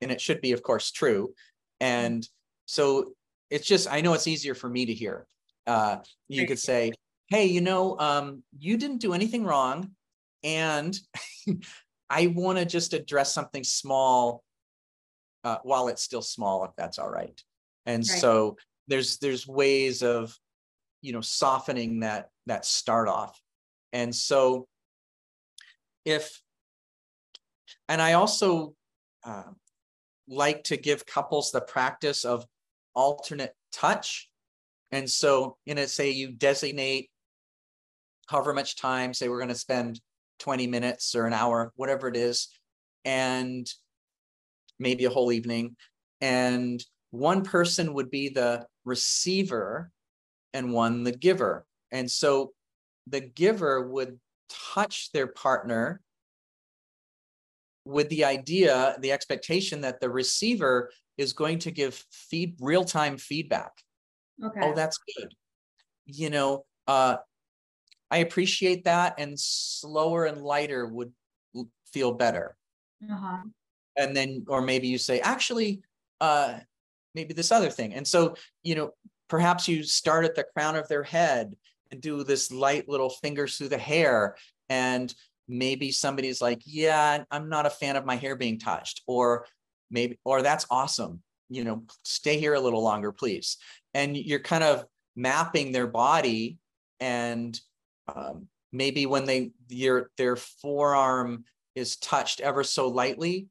And 0.00 0.10
it 0.10 0.20
should 0.20 0.40
be 0.40 0.52
of 0.52 0.62
course 0.62 0.90
true. 0.90 1.34
And 1.80 2.26
so 2.66 3.12
it's 3.50 3.66
just 3.66 3.90
i 3.90 4.00
know 4.00 4.12
it's 4.12 4.28
easier 4.28 4.54
for 4.54 4.68
me 4.68 4.86
to 4.86 4.94
hear. 4.94 5.26
Uh, 5.66 5.98
you 6.28 6.46
could 6.46 6.58
say 6.58 6.92
hey 7.28 7.46
you 7.46 7.60
know 7.60 7.98
um, 7.98 8.42
you 8.58 8.76
didn't 8.76 8.98
do 8.98 9.12
anything 9.12 9.44
wrong. 9.44 9.90
And 10.42 10.98
i 12.10 12.26
want 12.28 12.58
to 12.58 12.64
just 12.64 12.92
address 12.92 13.32
something 13.32 13.62
small 13.62 14.42
uh, 15.44 15.58
while 15.62 15.88
it's 15.88 16.02
still 16.02 16.22
small 16.22 16.64
if 16.64 16.70
that's 16.76 16.98
all 16.98 17.10
right. 17.10 17.40
And 17.86 18.00
right. 18.08 18.20
so 18.20 18.56
there's 18.88 19.18
there's 19.18 19.46
ways 19.46 20.02
of 20.02 20.36
you 21.02 21.12
know 21.12 21.20
softening 21.20 22.00
that 22.00 22.28
that 22.46 22.64
start 22.64 23.08
off. 23.08 23.40
And 23.92 24.14
so 24.14 24.66
if 26.04 26.40
and 27.88 28.00
I 28.00 28.14
also 28.14 28.74
uh, 29.24 29.50
like 30.28 30.64
to 30.64 30.76
give 30.76 31.06
couples 31.06 31.50
the 31.50 31.60
practice 31.60 32.24
of 32.24 32.44
alternate 32.94 33.54
touch. 33.72 34.28
And 34.92 35.08
so, 35.08 35.56
in 35.66 35.78
it, 35.78 35.90
say 35.90 36.10
you 36.10 36.32
designate 36.32 37.10
however 38.28 38.54
much 38.54 38.76
time, 38.76 39.12
say 39.12 39.28
we're 39.28 39.38
going 39.38 39.48
to 39.48 39.54
spend 39.54 40.00
20 40.38 40.66
minutes 40.66 41.14
or 41.14 41.26
an 41.26 41.32
hour, 41.32 41.72
whatever 41.76 42.08
it 42.08 42.16
is, 42.16 42.48
and 43.04 43.66
maybe 44.78 45.04
a 45.04 45.10
whole 45.10 45.32
evening. 45.32 45.76
And 46.20 46.84
one 47.10 47.42
person 47.42 47.94
would 47.94 48.10
be 48.10 48.28
the 48.28 48.66
receiver 48.84 49.90
and 50.54 50.72
one 50.72 51.04
the 51.04 51.12
giver. 51.12 51.66
And 51.90 52.10
so 52.10 52.52
the 53.06 53.20
giver 53.20 53.88
would 53.88 54.18
touch 54.48 55.10
their 55.12 55.26
partner 55.26 56.00
with 57.84 58.08
the 58.08 58.24
idea, 58.24 58.96
the 59.00 59.12
expectation 59.12 59.80
that 59.80 60.00
the 60.00 60.10
receiver 60.10 60.90
is 61.18 61.32
going 61.32 61.58
to 61.60 61.70
give 61.70 62.04
feed 62.10 62.56
real-time 62.60 63.16
feedback. 63.16 63.72
Okay. 64.42 64.60
Oh, 64.62 64.74
that's 64.74 64.98
good. 64.98 65.34
You 66.06 66.30
know, 66.30 66.64
uh, 66.86 67.16
I 68.10 68.18
appreciate 68.18 68.84
that, 68.84 69.14
and 69.18 69.38
slower 69.38 70.24
and 70.24 70.42
lighter 70.42 70.86
would 70.86 71.12
feel 71.92 72.12
better. 72.12 72.56
Uh-huh. 73.10 73.38
And 73.96 74.16
then, 74.16 74.44
or 74.48 74.62
maybe 74.62 74.88
you 74.88 74.98
say, 74.98 75.20
actually, 75.20 75.82
uh, 76.20 76.58
maybe 77.14 77.34
this 77.34 77.52
other 77.52 77.70
thing. 77.70 77.94
And 77.94 78.06
so, 78.06 78.34
you 78.62 78.74
know, 78.74 78.90
perhaps 79.28 79.68
you 79.68 79.82
start 79.82 80.24
at 80.24 80.34
the 80.34 80.46
crown 80.54 80.76
of 80.76 80.88
their 80.88 81.02
head 81.02 81.54
and 81.90 82.00
do 82.00 82.24
this 82.24 82.50
light 82.50 82.88
little 82.88 83.10
fingers 83.10 83.56
through 83.56 83.68
the 83.68 83.78
hair. 83.78 84.36
And 84.68 85.14
maybe 85.50 85.90
somebody's 85.90 86.40
like, 86.40 86.62
yeah, 86.64 87.24
I'm 87.30 87.48
not 87.48 87.66
a 87.66 87.70
fan 87.70 87.96
of 87.96 88.06
my 88.06 88.16
hair 88.16 88.36
being 88.36 88.58
touched, 88.58 89.02
or 89.06 89.46
maybe, 89.90 90.18
or 90.24 90.42
that's 90.42 90.66
awesome. 90.70 91.22
You 91.48 91.64
know, 91.64 91.82
stay 92.04 92.38
here 92.38 92.54
a 92.54 92.60
little 92.60 92.82
longer, 92.82 93.10
please. 93.10 93.58
And 93.92 94.16
you're 94.16 94.40
kind 94.40 94.62
of 94.62 94.84
mapping 95.16 95.72
their 95.72 95.88
body 95.88 96.58
and 97.00 97.58
um, 98.14 98.46
maybe 98.72 99.06
when 99.06 99.24
they 99.24 99.50
your 99.68 100.10
their 100.16 100.36
forearm 100.36 101.44
is 101.74 101.96
touched 101.96 102.40
ever 102.40 102.62
so 102.62 102.88
lightly 102.88 103.48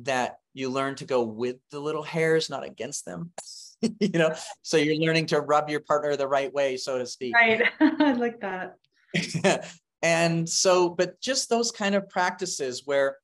that 0.00 0.38
you 0.54 0.68
learn 0.68 0.94
to 0.96 1.04
go 1.04 1.22
with 1.22 1.56
the 1.70 1.80
little 1.80 2.02
hairs 2.02 2.50
not 2.50 2.64
against 2.64 3.04
them 3.04 3.30
you 4.00 4.10
know 4.14 4.34
so 4.62 4.76
you're 4.76 4.96
learning 4.96 5.26
to 5.26 5.40
rub 5.40 5.68
your 5.70 5.80
partner 5.80 6.16
the 6.16 6.28
right 6.28 6.52
way 6.52 6.76
so 6.76 6.98
to 6.98 7.06
speak 7.06 7.34
right 7.34 7.62
i 7.80 8.12
like 8.12 8.40
that 8.40 8.74
and 10.02 10.48
so 10.48 10.88
but 10.88 11.20
just 11.20 11.48
those 11.48 11.70
kind 11.70 11.94
of 11.94 12.08
practices 12.08 12.82
where 12.84 13.16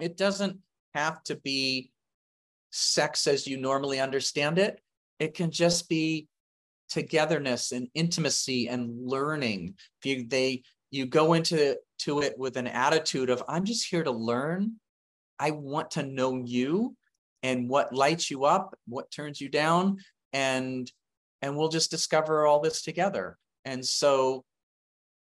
it 0.00 0.16
doesn't 0.16 0.58
have 0.94 1.22
to 1.22 1.36
be 1.36 1.90
sex 2.70 3.26
as 3.26 3.46
you 3.46 3.56
normally 3.56 4.00
understand 4.00 4.58
it 4.58 4.80
it 5.18 5.34
can 5.34 5.50
just 5.50 5.88
be 5.88 6.28
togetherness 6.88 7.72
and 7.72 7.88
intimacy 7.94 8.68
and 8.68 8.90
learning. 9.08 9.74
You 10.04 10.26
they 10.26 10.62
you 10.90 11.06
go 11.06 11.32
into 11.32 11.76
to 12.00 12.20
it 12.20 12.38
with 12.38 12.56
an 12.56 12.66
attitude 12.66 13.30
of 13.30 13.42
I'm 13.48 13.64
just 13.64 13.88
here 13.88 14.04
to 14.04 14.10
learn. 14.10 14.76
I 15.38 15.50
want 15.50 15.92
to 15.92 16.02
know 16.04 16.36
you 16.44 16.96
and 17.42 17.68
what 17.68 17.94
lights 17.94 18.30
you 18.30 18.44
up, 18.44 18.78
what 18.86 19.10
turns 19.10 19.40
you 19.40 19.48
down, 19.48 19.98
and 20.32 20.90
and 21.42 21.56
we'll 21.56 21.68
just 21.68 21.90
discover 21.90 22.46
all 22.46 22.60
this 22.60 22.82
together. 22.82 23.36
And 23.64 23.84
so 23.84 24.44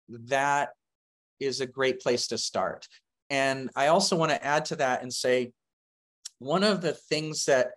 that 0.09 0.71
is 1.40 1.61
a 1.61 1.67
great 1.67 2.01
place 2.01 2.29
to 2.29 2.38
start. 2.38 2.87
And 3.31 3.71
I 3.75 3.88
also 3.88 4.17
want 4.17 4.31
to 4.31 4.45
add 4.45 4.67
to 4.67 4.77
that 4.77 5.03
and 5.03 5.12
say 5.12 5.53
one 6.38 6.64
of 6.64 6.81
the 6.81 6.93
things 6.93 7.47
that 7.47 7.73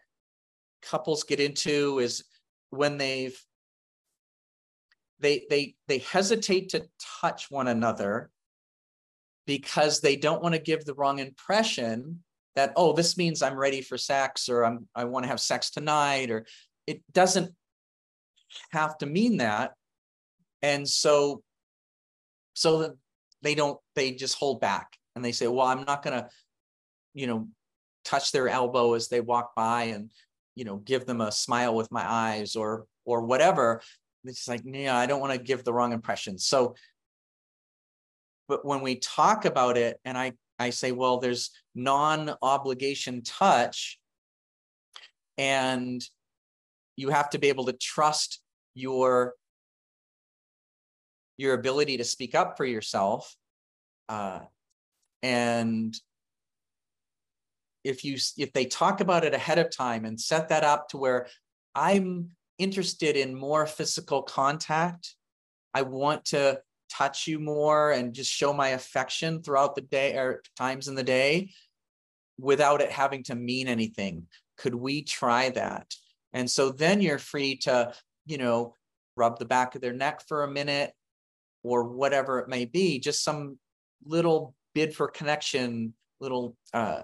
couples 0.82 1.24
get 1.24 1.40
into 1.40 2.00
is 2.00 2.24
when 2.70 2.98
they've 2.98 3.40
they 5.20 5.46
they 5.50 5.76
they 5.88 5.98
hesitate 6.00 6.70
to 6.70 6.88
touch 7.22 7.50
one 7.50 7.68
another 7.68 8.30
because 9.46 10.02
they 10.02 10.16
don't 10.16 10.44
want 10.44 10.54
to 10.54 10.62
give 10.62 10.86
the 10.86 10.94
wrong 10.94 11.20
impression 11.20 12.24
that 12.56 12.74
oh 12.76 12.94
this 12.94 13.18
means 13.18 13.42
i'm 13.42 13.58
ready 13.58 13.82
for 13.82 13.98
sex 13.98 14.50
or 14.50 14.63
i'm 14.63 14.88
i 14.96 15.04
want 15.04 15.24
to 15.24 15.30
have 15.30 15.40
sex 15.40 15.72
tonight 15.72 16.30
or 16.30 16.46
it 16.86 17.02
doesn't 17.13 17.52
have 18.72 18.98
to 18.98 19.06
mean 19.06 19.38
that 19.38 19.72
and 20.62 20.88
so 20.88 21.42
so 22.58 22.80
that 22.80 22.91
they 23.41 23.56
don't 23.56 23.80
they 23.96 24.12
just 24.12 24.36
hold 24.36 24.60
back 24.60 24.98
and 25.15 25.24
they 25.24 25.32
say 25.32 25.48
well 25.48 25.67
i'm 25.67 25.84
not 25.86 26.04
going 26.04 26.17
to 26.20 26.30
you 27.13 27.28
know 27.28 27.48
touch 28.04 28.32
their 28.32 28.48
elbow 28.50 28.93
as 28.93 29.08
they 29.08 29.22
walk 29.22 29.54
by 29.56 29.84
and 29.84 30.12
you 30.56 30.65
know 30.65 30.78
give 30.78 31.06
them 31.06 31.22
a 31.22 31.32
smile 31.32 31.76
with 31.76 31.91
my 31.91 32.04
eyes 32.10 32.56
or 32.56 32.86
or 33.06 33.22
whatever 33.22 33.82
it's 34.28 34.48
like, 34.48 34.62
yeah, 34.65 34.98
I 34.98 35.06
don't 35.06 35.20
want 35.22 35.34
to 35.34 35.39
give 35.39 35.63
the 35.63 35.74
wrong 35.74 35.91
impression. 35.91 36.38
So, 36.38 36.76
but 38.48 38.65
when 38.65 38.82
we 38.82 38.96
talk 38.96 39.46
about 39.46 39.78
it, 39.78 40.00
and 40.06 40.17
I 40.17 40.34
I 40.60 40.72
say, 40.72 40.91
well, 40.91 41.20
there's 41.20 41.52
non-obligation 41.76 43.22
touch, 43.24 44.00
and 45.38 46.04
you 46.96 47.10
have 47.10 47.30
to 47.32 47.39
be 47.39 47.50
able 47.50 47.65
to 47.65 47.74
trust 47.74 48.41
your 48.74 49.34
your 51.38 51.54
ability 51.54 51.97
to 51.97 52.04
speak 52.04 52.36
up 52.36 52.58
for 52.58 52.65
yourself 52.65 53.36
uh, 54.10 54.39
and 55.23 55.95
if 57.84 58.04
you 58.04 58.17
if 58.38 58.52
they 58.54 58.65
talk 58.65 59.00
about 59.02 59.23
it 59.23 59.34
ahead 59.34 59.60
of 59.60 59.76
time 59.76 60.04
and 60.06 60.19
set 60.19 60.50
that 60.50 60.63
up 60.63 60.89
to 60.89 60.97
where 60.97 61.28
i'm 61.76 62.30
interested 62.58 63.15
in 63.15 63.36
more 63.36 63.65
physical 63.65 64.23
contact. 64.23 65.15
I 65.73 65.84
want 65.84 66.26
to 66.26 66.62
touch 66.91 67.28
you 67.28 67.39
more 67.39 67.91
and 67.91 68.13
just 68.13 68.32
show 68.32 68.54
my 68.54 68.69
affection 68.69 69.41
throughout 69.41 69.76
the 69.76 69.82
day 69.82 70.15
or 70.15 70.41
times 70.56 70.88
in 70.88 70.95
the 70.95 71.04
day 71.04 71.52
without 72.39 72.82
it 72.82 72.91
having 72.91 73.23
to 73.23 73.36
mean 73.36 73.67
anything. 73.67 74.28
Could 74.58 74.76
we 74.76 75.04
try 75.04 75.50
that? 75.52 75.93
And 76.34 76.50
so 76.50 76.71
then 76.71 77.02
you're 77.02 77.19
free 77.19 77.58
to, 77.58 77.93
you 78.26 78.38
know, 78.38 78.73
rub 79.15 79.39
the 79.39 79.45
back 79.45 79.76
of 79.76 79.82
their 79.82 79.93
neck 79.93 80.21
for 80.28 80.43
a 80.43 80.52
minute 80.52 80.93
or 81.63 81.84
whatever 81.84 82.39
it 82.39 82.48
may 82.48 82.65
be, 82.65 83.00
just 83.00 83.24
some 83.24 83.58
little 84.06 84.54
bid 84.74 84.96
for 84.96 85.08
connection, 85.08 85.93
little 86.20 86.56
uh, 86.74 87.02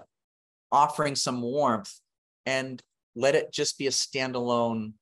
offering 0.70 1.16
some 1.16 1.42
warmth 1.42 1.92
and 2.46 2.82
let 3.16 3.34
it 3.34 3.52
just 3.52 3.78
be 3.78 3.86
a 3.86 3.90
standalone 3.90 4.92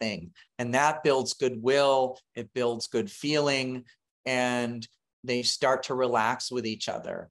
thing. 0.00 0.32
And 0.58 0.74
that 0.74 1.02
builds 1.02 1.34
goodwill, 1.34 2.18
it 2.34 2.52
builds 2.54 2.86
good 2.86 3.10
feeling, 3.10 3.84
and 4.26 4.86
they 5.24 5.42
start 5.42 5.84
to 5.84 5.94
relax 5.94 6.50
with 6.50 6.66
each 6.66 6.88
other. 6.88 7.30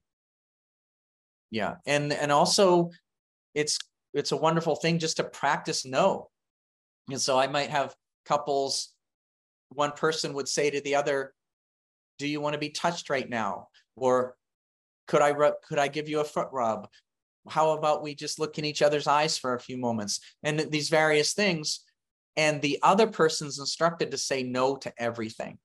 Yeah. 1.50 1.76
And 1.86 2.12
and 2.12 2.30
also 2.30 2.90
it's 3.54 3.78
it's 4.14 4.32
a 4.32 4.36
wonderful 4.36 4.76
thing 4.76 4.98
just 4.98 5.16
to 5.16 5.24
practice 5.24 5.84
no. 5.84 6.30
And 7.08 7.20
so 7.20 7.38
I 7.38 7.46
might 7.46 7.70
have 7.70 7.94
couples, 8.26 8.92
one 9.70 9.92
person 9.92 10.34
would 10.34 10.48
say 10.48 10.70
to 10.70 10.80
the 10.80 10.94
other, 10.94 11.32
Do 12.18 12.26
you 12.26 12.40
want 12.40 12.54
to 12.54 12.58
be 12.58 12.70
touched 12.70 13.10
right 13.10 13.28
now? 13.28 13.68
Or 13.96 14.36
could 15.06 15.22
I 15.22 15.32
rub, 15.32 15.54
could 15.66 15.78
I 15.78 15.88
give 15.88 16.08
you 16.08 16.20
a 16.20 16.24
foot 16.24 16.48
rub? 16.52 16.88
How 17.48 17.70
about 17.70 18.02
we 18.02 18.14
just 18.14 18.38
look 18.38 18.58
in 18.58 18.64
each 18.64 18.82
other's 18.82 19.06
eyes 19.06 19.38
for 19.38 19.54
a 19.54 19.60
few 19.60 19.78
moments? 19.78 20.20
And 20.42 20.60
these 20.60 20.90
various 20.90 21.32
things 21.32 21.80
and 22.38 22.62
the 22.62 22.78
other 22.82 23.08
person's 23.08 23.58
instructed 23.58 24.12
to 24.12 24.16
say 24.16 24.42
no 24.42 24.76
to 24.76 24.92
everything 24.96 25.58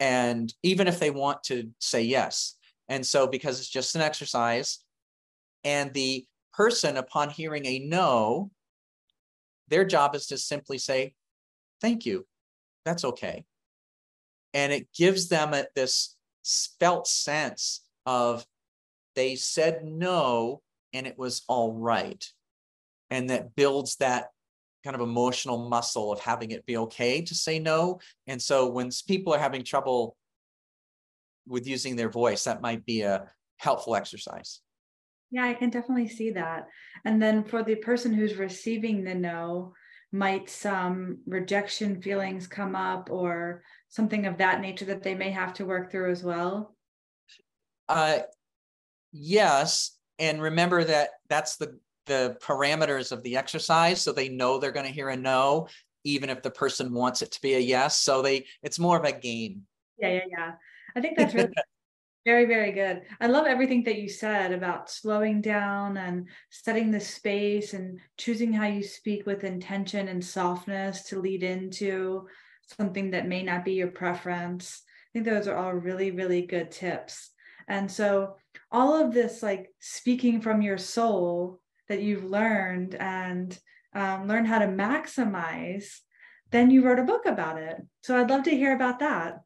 and 0.00 0.52
even 0.64 0.88
if 0.88 0.98
they 0.98 1.10
want 1.10 1.42
to 1.44 1.70
say 1.78 2.02
yes 2.02 2.56
and 2.88 3.06
so 3.06 3.26
because 3.28 3.60
it's 3.60 3.68
just 3.68 3.94
an 3.94 4.02
exercise 4.02 4.80
and 5.62 5.94
the 5.94 6.26
person 6.52 6.96
upon 6.96 7.30
hearing 7.30 7.64
a 7.64 7.78
no 7.78 8.50
their 9.68 9.84
job 9.84 10.14
is 10.16 10.26
to 10.26 10.36
simply 10.36 10.76
say 10.76 11.14
thank 11.80 12.04
you 12.04 12.26
that's 12.84 13.04
okay 13.04 13.44
and 14.54 14.72
it 14.72 14.88
gives 14.96 15.28
them 15.28 15.54
a, 15.54 15.64
this 15.74 16.16
felt 16.80 17.06
sense 17.06 17.80
of 18.06 18.44
they 19.14 19.36
said 19.36 19.84
no 19.84 20.60
and 20.92 21.06
it 21.06 21.18
was 21.18 21.42
all 21.48 21.72
right 21.72 22.26
and 23.10 23.30
that 23.30 23.54
builds 23.54 23.96
that 23.96 24.28
kind 24.82 24.96
of 24.96 25.00
emotional 25.00 25.68
muscle 25.68 26.12
of 26.12 26.20
having 26.20 26.50
it 26.50 26.66
be 26.66 26.76
okay 26.76 27.22
to 27.22 27.34
say 27.34 27.58
no. 27.58 28.00
And 28.26 28.40
so 28.40 28.68
when 28.68 28.90
people 29.06 29.32
are 29.34 29.38
having 29.38 29.64
trouble 29.64 30.16
with 31.46 31.66
using 31.66 31.96
their 31.96 32.10
voice, 32.10 32.44
that 32.44 32.62
might 32.62 32.84
be 32.84 33.02
a 33.02 33.28
helpful 33.58 33.94
exercise. 33.94 34.60
Yeah, 35.30 35.44
I 35.44 35.54
can 35.54 35.70
definitely 35.70 36.08
see 36.08 36.30
that. 36.30 36.68
And 37.04 37.22
then 37.22 37.44
for 37.44 37.62
the 37.62 37.76
person 37.76 38.12
who's 38.12 38.34
receiving 38.34 39.04
the 39.04 39.14
no, 39.14 39.72
might 40.12 40.50
some 40.50 41.18
rejection 41.26 42.00
feelings 42.00 42.46
come 42.46 42.76
up 42.76 43.10
or 43.10 43.62
something 43.88 44.26
of 44.26 44.38
that 44.38 44.60
nature 44.60 44.84
that 44.84 45.02
they 45.02 45.14
may 45.14 45.30
have 45.30 45.54
to 45.54 45.64
work 45.64 45.90
through 45.90 46.10
as 46.10 46.22
well? 46.22 46.76
Uh, 47.88 48.20
yes. 49.12 49.96
And 50.18 50.40
remember 50.40 50.84
that 50.84 51.10
that's 51.28 51.56
the 51.56 51.78
the 52.06 52.36
parameters 52.42 53.12
of 53.12 53.22
the 53.22 53.36
exercise 53.36 54.02
so 54.02 54.12
they 54.12 54.28
know 54.28 54.58
they're 54.58 54.72
going 54.72 54.86
to 54.86 54.92
hear 54.92 55.10
a 55.10 55.16
no 55.16 55.68
even 56.04 56.28
if 56.30 56.42
the 56.42 56.50
person 56.50 56.92
wants 56.92 57.22
it 57.22 57.30
to 57.30 57.40
be 57.40 57.54
a 57.54 57.58
yes 57.58 57.96
so 57.96 58.22
they 58.22 58.44
it's 58.62 58.78
more 58.78 58.98
of 58.98 59.04
a 59.04 59.12
game 59.12 59.62
yeah 59.98 60.08
yeah 60.08 60.24
yeah 60.28 60.52
i 60.96 61.00
think 61.00 61.16
that's 61.16 61.32
really 61.32 61.48
very 62.24 62.44
very 62.46 62.72
good 62.72 63.02
i 63.20 63.26
love 63.26 63.46
everything 63.46 63.82
that 63.84 63.98
you 63.98 64.08
said 64.08 64.52
about 64.52 64.90
slowing 64.90 65.40
down 65.40 65.96
and 65.96 66.28
setting 66.50 66.90
the 66.90 67.00
space 67.00 67.74
and 67.74 67.98
choosing 68.16 68.52
how 68.52 68.66
you 68.66 68.82
speak 68.82 69.26
with 69.26 69.44
intention 69.44 70.08
and 70.08 70.24
softness 70.24 71.02
to 71.04 71.20
lead 71.20 71.42
into 71.42 72.26
something 72.76 73.10
that 73.10 73.28
may 73.28 73.42
not 73.42 73.64
be 73.64 73.72
your 73.72 73.88
preference 73.88 74.82
i 74.86 75.08
think 75.12 75.24
those 75.24 75.48
are 75.48 75.56
all 75.56 75.72
really 75.72 76.10
really 76.10 76.42
good 76.42 76.70
tips 76.70 77.30
and 77.68 77.90
so 77.90 78.36
all 78.70 78.94
of 78.94 79.12
this 79.12 79.42
like 79.42 79.68
speaking 79.80 80.40
from 80.40 80.62
your 80.62 80.78
soul 80.78 81.60
that 81.88 82.02
you've 82.02 82.24
learned 82.24 82.94
and 82.94 83.58
um, 83.94 84.26
learn 84.26 84.44
how 84.46 84.58
to 84.58 84.66
maximize 84.66 86.00
then 86.52 86.70
you 86.70 86.84
wrote 86.84 86.98
a 86.98 87.04
book 87.04 87.26
about 87.26 87.58
it. 87.58 87.76
So 88.02 88.16
I'd 88.16 88.30
love 88.30 88.44
to 88.44 88.50
hear 88.50 88.74
about 88.74 89.00
that. 89.00 89.40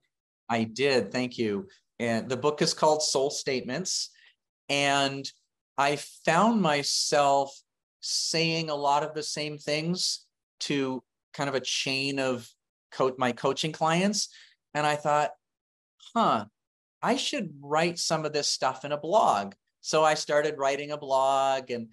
I 0.49 0.65
did. 0.65 1.13
Thank 1.13 1.39
you. 1.39 1.69
And 1.99 2.29
the 2.29 2.37
book 2.37 2.63
is 2.63 2.75
called 2.75 3.03
Soul 3.03 3.31
Statements. 3.31 4.11
And 4.69 5.31
I 5.79 5.97
found 5.97 6.61
myself 6.61 7.59
saying 8.01 8.71
a 8.71 8.75
lot 8.75 9.03
of 9.03 9.15
the 9.15 9.23
same 9.23 9.59
things 9.59 10.25
to 10.61 11.03
kind 11.35 11.49
of 11.49 11.55
a 11.55 11.61
chain 11.61 12.19
of 12.19 12.49
co- 12.93 13.15
my 13.19 13.33
coaching 13.33 13.73
clients. 13.73 14.29
And 14.75 14.87
I 14.87 14.97
thought, 14.97 15.31
huh, 16.15 16.47
I 17.03 17.17
should 17.17 17.55
write 17.61 17.99
some 17.99 18.25
of 18.25 18.33
this 18.33 18.49
stuff 18.49 18.85
in 18.85 18.93
a 18.93 18.99
blog. 18.99 19.55
So 19.81 20.03
I 20.05 20.15
started 20.15 20.59
writing 20.59 20.91
a 20.91 20.99
blog 20.99 21.71
and 21.71 21.89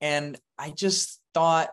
and 0.00 0.36
I 0.58 0.70
just 0.70 1.20
thought, 1.32 1.70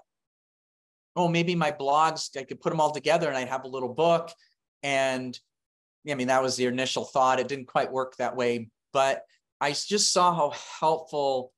oh, 1.15 1.27
maybe 1.27 1.55
my 1.55 1.71
blogs, 1.71 2.37
I 2.37 2.43
could 2.43 2.61
put 2.61 2.69
them 2.69 2.79
all 2.79 2.91
together 2.91 3.27
and 3.27 3.35
I'd 3.35 3.49
have 3.49 3.63
a 3.63 3.67
little 3.67 3.93
book. 3.93 4.31
And 4.83 5.37
I 6.09 6.15
mean, 6.15 6.27
that 6.27 6.41
was 6.41 6.55
the 6.55 6.65
initial 6.65 7.05
thought. 7.05 7.39
It 7.39 7.47
didn't 7.47 7.67
quite 7.67 7.91
work 7.91 8.15
that 8.17 8.35
way, 8.35 8.69
but 8.93 9.23
I 9.59 9.71
just 9.71 10.11
saw 10.11 10.33
how 10.33 10.53
helpful 10.79 11.51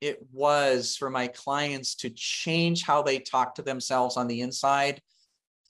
it 0.00 0.18
was 0.32 0.96
for 0.96 1.10
my 1.10 1.28
clients 1.28 1.94
to 1.96 2.10
change 2.10 2.82
how 2.82 3.02
they 3.02 3.18
talk 3.18 3.54
to 3.54 3.62
themselves 3.62 4.16
on 4.16 4.26
the 4.26 4.40
inside, 4.40 5.00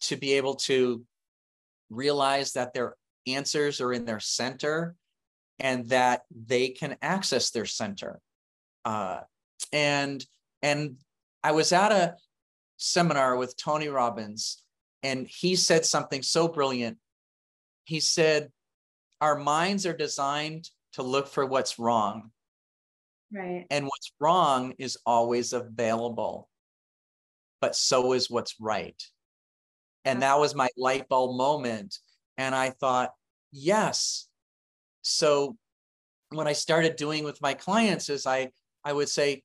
to 0.01 0.17
be 0.17 0.33
able 0.35 0.55
to 0.55 1.05
realize 1.91 2.53
that 2.53 2.73
their 2.75 2.97
answers 3.27 3.81
are 3.81 3.93
in 3.93 4.05
their 4.05 4.21
center 4.21 4.95
and 5.59 5.89
that 5.91 6.23
they 6.31 6.69
can 6.69 6.97
access 7.03 7.51
their 7.51 7.67
center. 7.67 8.21
Uh, 8.85 9.21
and 9.73 10.25
and 10.63 10.97
I 11.45 11.53
was 11.53 11.73
at 11.73 11.93
a 11.93 12.17
seminar 12.77 13.37
with 13.37 13.57
Tony 13.57 13.89
Robbins, 13.89 14.63
and 15.03 15.27
he 15.27 15.57
said 15.57 15.85
something 15.85 16.23
so 16.23 16.49
brilliant. 16.49 16.99
He 17.85 18.01
said, 18.01 18.51
Our 19.21 19.39
minds 19.39 19.87
are 19.87 19.97
designed 19.97 20.69
to 20.95 21.03
look 21.03 21.27
for 21.27 21.47
what's 21.47 21.79
wrong. 21.79 22.31
Right. 23.33 23.67
And 23.71 23.87
what's 23.87 24.13
wrong 24.21 24.75
is 24.79 24.99
always 25.07 25.53
available, 25.53 26.49
but 27.61 27.75
so 27.75 28.13
is 28.13 28.31
what's 28.31 28.57
right. 28.61 29.01
And 30.05 30.23
that 30.23 30.39
was 30.39 30.55
my 30.55 30.69
light 30.77 31.09
bulb 31.09 31.37
moment. 31.37 31.99
And 32.37 32.55
I 32.55 32.71
thought, 32.71 33.11
yes. 33.53 34.29
So 35.03 35.57
what 36.31 36.47
I 36.47 36.53
started 36.53 36.97
doing 36.97 37.25
with 37.25 37.41
my 37.41 37.55
clients 37.55 38.11
is 38.11 38.27
I 38.27 38.51
I 38.85 38.93
would 38.93 39.09
say, 39.09 39.43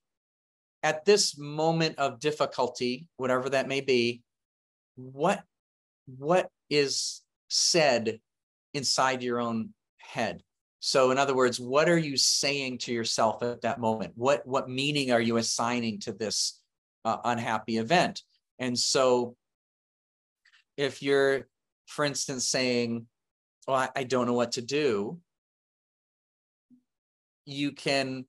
at 0.84 1.06
this 1.06 1.38
moment 1.38 2.00
of 2.00 2.20
difficulty, 2.20 3.08
whatever 3.18 3.50
that 3.50 3.68
may 3.68 3.82
be, 3.82 4.22
what 4.96 5.44
what 6.06 6.50
is 6.70 7.22
said 7.50 8.20
inside 8.74 9.24
your 9.24 9.40
own 9.40 9.74
head? 9.98 10.44
So 10.80 11.12
in 11.12 11.18
other 11.18 11.36
words, 11.36 11.60
what 11.60 11.90
are 11.90 11.98
you 11.98 12.18
saying 12.18 12.80
to 12.80 12.94
yourself 12.94 13.42
at 13.42 13.62
that 13.62 13.80
moment? 13.80 14.14
What 14.16 14.46
what 14.46 14.70
meaning 14.70 15.12
are 15.12 15.22
you 15.22 15.38
assigning 15.38 16.00
to 16.02 16.14
this 16.14 16.62
uh, 17.04 17.18
unhappy 17.24 17.78
event? 17.78 18.24
And 18.60 18.78
so 18.78 19.36
if 20.78 21.02
you're 21.02 21.48
for 21.88 22.06
instance 22.06 22.48
saying, 22.48 23.08
"Well, 23.68 23.78
I, 23.78 23.90
I 23.96 24.04
don't 24.04 24.28
know 24.28 24.34
what 24.34 24.54
to 24.54 24.62
do," 24.62 25.20
you 27.46 27.72
can 27.72 28.26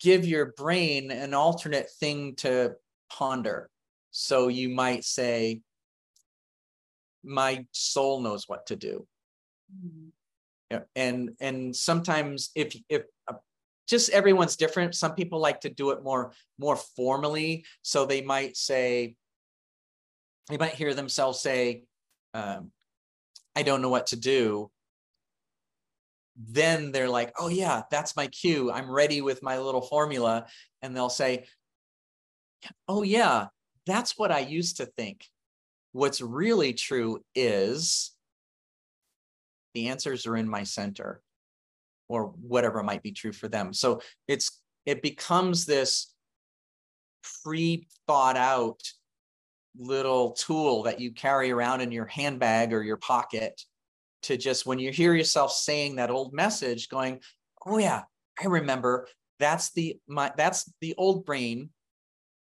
give 0.00 0.26
your 0.26 0.52
brain 0.56 1.10
an 1.10 1.32
alternate 1.32 1.88
thing 1.98 2.34
to 2.36 2.74
ponder. 3.10 3.70
So 4.10 4.48
you 4.48 4.68
might 4.68 5.04
say, 5.04 5.62
my 7.24 7.64
soul 7.72 8.20
knows 8.20 8.44
what 8.46 8.66
to 8.66 8.76
do. 8.76 9.06
Mm-hmm. 9.74 10.78
And 10.96 11.30
and 11.40 11.76
sometimes 11.76 12.50
if 12.54 12.76
if 12.88 13.02
uh, 13.28 13.34
just 13.88 14.10
everyone's 14.10 14.56
different. 14.56 14.94
Some 14.94 15.14
people 15.14 15.38
like 15.38 15.60
to 15.60 15.70
do 15.70 15.90
it 15.90 16.02
more 16.02 16.32
more 16.58 16.76
formally. 16.76 17.64
So 17.82 18.06
they 18.06 18.22
might 18.22 18.56
say, 18.56 19.16
they 20.48 20.56
might 20.56 20.74
hear 20.74 20.94
themselves 20.94 21.40
say, 21.40 21.84
um, 22.32 22.72
"I 23.54 23.62
don't 23.62 23.82
know 23.82 23.90
what 23.90 24.08
to 24.08 24.16
do," 24.16 24.70
then 26.36 26.92
they're 26.92 27.08
like, 27.08 27.32
oh, 27.38 27.48
yeah, 27.48 27.82
that's 27.90 28.16
my 28.16 28.26
cue. 28.26 28.70
I'm 28.70 28.90
ready 28.90 29.20
with 29.20 29.42
my 29.42 29.58
little 29.58 29.80
formula. 29.80 30.46
And 30.82 30.96
they'll 30.96 31.08
say, 31.08 31.46
oh, 32.88 33.02
yeah, 33.02 33.48
that's 33.86 34.18
what 34.18 34.32
I 34.32 34.40
used 34.40 34.78
to 34.78 34.86
think. 34.86 35.26
What's 35.92 36.20
really 36.20 36.72
true 36.72 37.20
is 37.34 38.13
the 39.74 39.88
answers 39.88 40.26
are 40.26 40.36
in 40.36 40.48
my 40.48 40.62
center 40.62 41.20
or 42.08 42.26
whatever 42.40 42.82
might 42.82 43.02
be 43.02 43.12
true 43.12 43.32
for 43.32 43.48
them. 43.48 43.72
So 43.72 44.00
it's 44.28 44.62
it 44.86 45.02
becomes 45.02 45.64
this 45.64 46.12
pre 47.42 47.86
thought 48.06 48.36
out 48.36 48.80
little 49.78 50.32
tool 50.32 50.84
that 50.84 51.00
you 51.00 51.12
carry 51.12 51.50
around 51.50 51.80
in 51.80 51.90
your 51.90 52.06
handbag 52.06 52.72
or 52.72 52.82
your 52.82 52.96
pocket 52.96 53.60
to 54.22 54.36
just 54.36 54.66
when 54.66 54.78
you 54.78 54.90
hear 54.90 55.14
yourself 55.14 55.52
saying 55.52 55.96
that 55.96 56.10
old 56.10 56.32
message 56.32 56.88
going 56.88 57.20
oh 57.66 57.78
yeah 57.78 58.02
i 58.42 58.46
remember 58.46 59.08
that's 59.40 59.72
the 59.72 59.98
my 60.06 60.32
that's 60.36 60.72
the 60.80 60.94
old 60.96 61.24
brain 61.26 61.70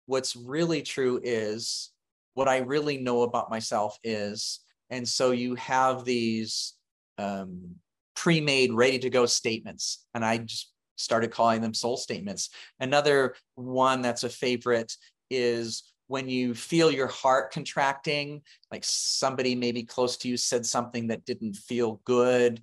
what's 0.06 0.36
really 0.36 0.82
true 0.82 1.20
is 1.22 1.90
what 2.34 2.48
i 2.48 2.58
really 2.58 2.98
know 2.98 3.22
about 3.22 3.50
myself 3.50 3.98
is 4.04 4.60
and 4.90 5.08
so 5.08 5.30
you 5.30 5.54
have 5.54 6.04
these 6.04 6.74
um, 7.18 7.76
pre-made 8.14 8.72
ready 8.72 8.98
to 8.98 9.10
go 9.10 9.26
statements. 9.26 10.06
And 10.14 10.24
i 10.24 10.38
just 10.38 10.72
started 10.96 11.30
calling 11.30 11.60
them 11.60 11.74
soul 11.74 11.96
statements. 11.96 12.50
Another 12.78 13.34
one 13.54 14.02
that's 14.02 14.24
a 14.24 14.28
favorite 14.28 14.94
is 15.30 15.82
when 16.06 16.28
you 16.28 16.54
feel 16.54 16.90
your 16.90 17.06
heart 17.06 17.52
contracting, 17.52 18.42
like 18.70 18.84
somebody 18.84 19.54
maybe 19.54 19.82
close 19.82 20.16
to 20.18 20.28
you 20.28 20.36
said 20.36 20.64
something 20.66 21.08
that 21.08 21.24
didn't 21.24 21.56
feel 21.56 22.00
good 22.04 22.62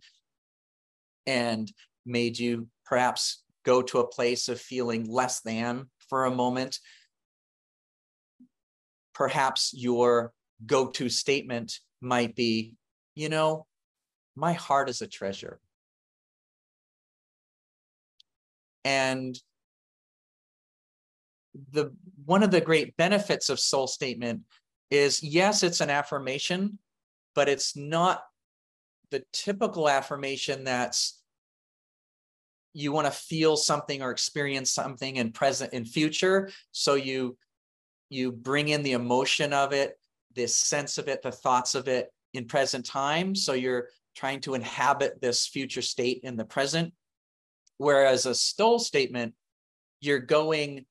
and 1.25 1.71
made 2.05 2.37
you 2.37 2.67
perhaps 2.85 3.43
go 3.65 3.81
to 3.81 3.99
a 3.99 4.07
place 4.07 4.49
of 4.49 4.61
feeling 4.61 5.09
less 5.09 5.41
than 5.41 5.87
for 6.09 6.25
a 6.25 6.31
moment, 6.31 6.79
perhaps 9.13 9.73
your 9.75 10.31
go 10.65 10.87
to 10.87 11.09
statement 11.09 11.79
might 12.01 12.35
be, 12.35 12.75
you 13.15 13.29
know, 13.29 13.65
my 14.39 14.53
heart 14.53 14.89
is 14.89 15.01
a 15.01 15.07
treasure. 15.07 15.59
And 18.85 19.37
the 21.71 21.91
one 22.25 22.43
of 22.43 22.51
the 22.51 22.61
great 22.61 22.95
benefits 22.95 23.49
of 23.49 23.59
soul 23.59 23.87
statement 23.87 24.41
is 24.89 25.21
yes, 25.21 25.63
it's 25.63 25.81
an 25.81 25.89
affirmation, 25.89 26.79
but 27.35 27.49
it's 27.49 27.75
not 27.75 28.23
the 29.11 29.23
typical 29.33 29.89
affirmation 29.89 30.63
that's 30.63 31.21
you 32.73 32.91
want 32.91 33.07
to 33.07 33.11
feel 33.11 33.57
something 33.57 34.01
or 34.01 34.11
experience 34.11 34.71
something 34.71 35.15
in 35.15 35.31
present 35.31 35.73
in 35.73 35.83
future 35.83 36.49
so 36.71 36.93
you 36.93 37.35
you 38.09 38.31
bring 38.31 38.69
in 38.69 38.83
the 38.83 38.91
emotion 38.91 39.53
of 39.53 39.73
it 39.73 39.99
this 40.35 40.55
sense 40.55 40.97
of 40.97 41.07
it 41.07 41.21
the 41.23 41.31
thoughts 41.31 41.73
of 41.73 41.87
it 41.87 42.13
in 42.33 42.45
present 42.45 42.85
time 42.85 43.33
so 43.33 43.53
you're 43.53 43.87
trying 44.15 44.41
to 44.41 44.53
inhabit 44.53 45.21
this 45.21 45.47
future 45.47 45.81
state 45.81 46.21
in 46.23 46.35
the 46.35 46.45
present 46.45 46.93
whereas 47.77 48.25
a 48.25 48.35
soul 48.35 48.77
statement 48.77 49.33
you're 50.01 50.19
going 50.19 50.85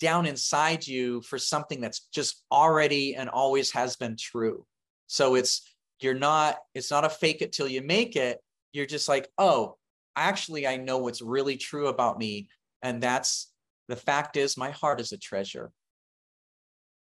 down 0.00 0.26
inside 0.26 0.86
you 0.86 1.20
for 1.22 1.38
something 1.38 1.80
that's 1.80 2.00
just 2.12 2.42
already 2.50 3.14
and 3.14 3.28
always 3.28 3.70
has 3.72 3.96
been 3.96 4.16
true. 4.16 4.64
So 5.06 5.34
it's 5.34 5.74
you're 6.00 6.14
not 6.14 6.56
it's 6.74 6.90
not 6.90 7.04
a 7.04 7.10
fake 7.10 7.42
it 7.42 7.52
till 7.52 7.68
you 7.68 7.82
make 7.82 8.16
it. 8.16 8.38
You're 8.72 8.86
just 8.86 9.08
like, 9.08 9.28
"Oh, 9.38 9.76
actually 10.16 10.66
I 10.66 10.76
know 10.76 10.98
what's 10.98 11.22
really 11.22 11.56
true 11.56 11.88
about 11.88 12.18
me 12.18 12.48
and 12.82 13.02
that's 13.02 13.52
the 13.88 13.96
fact 13.96 14.36
is 14.36 14.56
my 14.56 14.70
heart 14.70 15.00
is 15.00 15.12
a 15.12 15.18
treasure." 15.18 15.72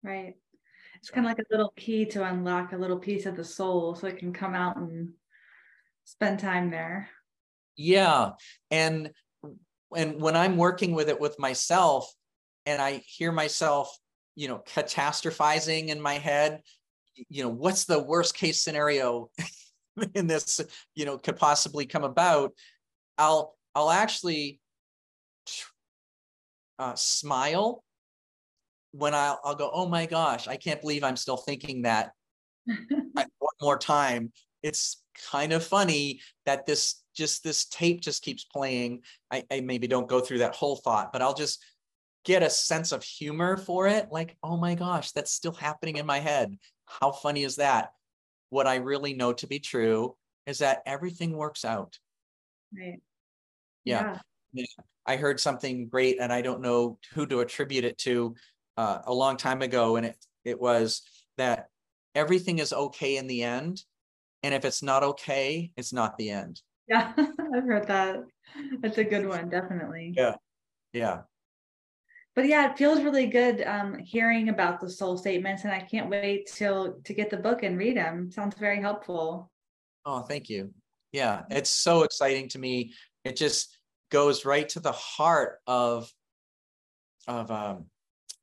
Right. 0.02 0.34
It's 0.96 1.10
kind 1.10 1.26
of 1.26 1.30
like 1.30 1.38
a 1.38 1.50
little 1.50 1.72
key 1.76 2.04
to 2.06 2.24
unlock 2.24 2.72
a 2.72 2.76
little 2.76 2.98
piece 2.98 3.26
of 3.26 3.36
the 3.36 3.44
soul 3.44 3.94
so 3.94 4.06
it 4.06 4.18
can 4.18 4.32
come 4.32 4.54
out 4.54 4.76
and 4.76 5.12
spend 6.04 6.38
time 6.38 6.70
there. 6.70 7.08
Yeah. 7.76 8.30
And 8.70 9.10
and 9.94 10.20
when 10.20 10.36
I'm 10.36 10.56
working 10.56 10.94
with 10.94 11.08
it 11.08 11.20
with 11.20 11.38
myself, 11.38 12.10
and 12.64 12.80
I 12.80 13.02
hear 13.04 13.32
myself, 13.32 13.96
you 14.34 14.48
know, 14.48 14.62
catastrophizing 14.66 15.88
in 15.88 16.00
my 16.00 16.14
head, 16.14 16.62
you 17.28 17.42
know, 17.42 17.50
what's 17.50 17.84
the 17.84 18.02
worst 18.02 18.34
case 18.34 18.62
scenario 18.62 19.30
in 20.14 20.26
this, 20.26 20.60
you 20.94 21.04
know, 21.04 21.18
could 21.18 21.36
possibly 21.36 21.86
come 21.86 22.04
about, 22.04 22.52
I'll 23.18 23.56
I'll 23.74 23.90
actually 23.90 24.60
uh, 26.78 26.94
smile 26.94 27.82
when 28.92 29.14
I'll, 29.14 29.40
I'll 29.44 29.54
go, 29.54 29.70
oh 29.72 29.88
my 29.88 30.06
gosh, 30.06 30.48
I 30.48 30.56
can't 30.56 30.80
believe 30.80 31.04
I'm 31.04 31.16
still 31.16 31.36
thinking 31.36 31.82
that 31.82 32.12
one 32.66 33.26
more 33.60 33.78
time. 33.78 34.32
It's 34.62 35.01
kind 35.30 35.52
of 35.52 35.64
funny 35.64 36.20
that 36.46 36.66
this 36.66 37.02
just 37.14 37.44
this 37.44 37.66
tape 37.66 38.00
just 38.00 38.22
keeps 38.22 38.44
playing. 38.44 39.02
I, 39.30 39.44
I 39.50 39.60
maybe 39.60 39.86
don't 39.86 40.08
go 40.08 40.20
through 40.20 40.38
that 40.38 40.54
whole 40.54 40.76
thought, 40.76 41.12
but 41.12 41.22
I'll 41.22 41.34
just 41.34 41.64
get 42.24 42.42
a 42.42 42.50
sense 42.50 42.92
of 42.92 43.02
humor 43.02 43.56
for 43.56 43.86
it. 43.86 44.08
Like, 44.10 44.36
oh 44.42 44.56
my 44.56 44.74
gosh, 44.74 45.12
that's 45.12 45.32
still 45.32 45.52
happening 45.52 45.96
in 45.96 46.06
my 46.06 46.20
head. 46.20 46.56
How 46.86 47.12
funny 47.12 47.42
is 47.42 47.56
that? 47.56 47.92
What 48.50 48.66
I 48.66 48.76
really 48.76 49.14
know 49.14 49.32
to 49.34 49.46
be 49.46 49.58
true 49.58 50.16
is 50.46 50.58
that 50.58 50.82
everything 50.86 51.32
works 51.36 51.64
out. 51.64 51.98
Right. 52.76 53.00
Yeah. 53.84 54.18
yeah. 54.52 54.64
I 55.06 55.16
heard 55.16 55.40
something 55.40 55.88
great, 55.88 56.18
and 56.20 56.32
I 56.32 56.42
don't 56.42 56.60
know 56.60 56.98
who 57.14 57.26
to 57.26 57.40
attribute 57.40 57.84
it 57.84 57.98
to 57.98 58.34
uh, 58.76 58.98
a 59.04 59.12
long 59.12 59.36
time 59.36 59.62
ago, 59.62 59.96
and 59.96 60.06
it 60.06 60.16
it 60.44 60.60
was 60.60 61.02
that 61.38 61.68
everything 62.14 62.58
is 62.58 62.72
okay 62.72 63.16
in 63.16 63.26
the 63.26 63.42
end, 63.42 63.82
and 64.42 64.54
if 64.54 64.64
it's 64.64 64.82
not 64.82 65.02
okay, 65.02 65.70
it's 65.76 65.92
not 65.92 66.16
the 66.16 66.30
end. 66.30 66.60
Yeah, 66.88 67.12
I've 67.18 67.64
heard 67.64 67.86
that. 67.88 68.20
That's 68.80 68.98
a 68.98 69.04
good 69.04 69.26
one, 69.26 69.48
definitely. 69.48 70.14
Yeah, 70.16 70.34
yeah. 70.92 71.22
But 72.34 72.46
yeah, 72.46 72.70
it 72.70 72.78
feels 72.78 73.02
really 73.02 73.26
good 73.26 73.62
um, 73.66 73.98
hearing 73.98 74.48
about 74.48 74.80
the 74.80 74.88
soul 74.88 75.18
statements, 75.18 75.64
and 75.64 75.72
I 75.72 75.80
can't 75.80 76.08
wait 76.08 76.50
till 76.52 76.98
to 77.04 77.14
get 77.14 77.30
the 77.30 77.36
book 77.36 77.62
and 77.62 77.78
read 77.78 77.96
them. 77.96 78.30
Sounds 78.30 78.56
very 78.56 78.80
helpful. 78.80 79.50
Oh, 80.04 80.20
thank 80.22 80.48
you. 80.48 80.72
Yeah, 81.12 81.42
it's 81.50 81.70
so 81.70 82.04
exciting 82.04 82.48
to 82.50 82.58
me. 82.58 82.94
It 83.24 83.36
just 83.36 83.76
goes 84.10 84.44
right 84.44 84.68
to 84.70 84.80
the 84.80 84.92
heart 84.92 85.58
of 85.66 86.10
of 87.28 87.50
um, 87.50 87.86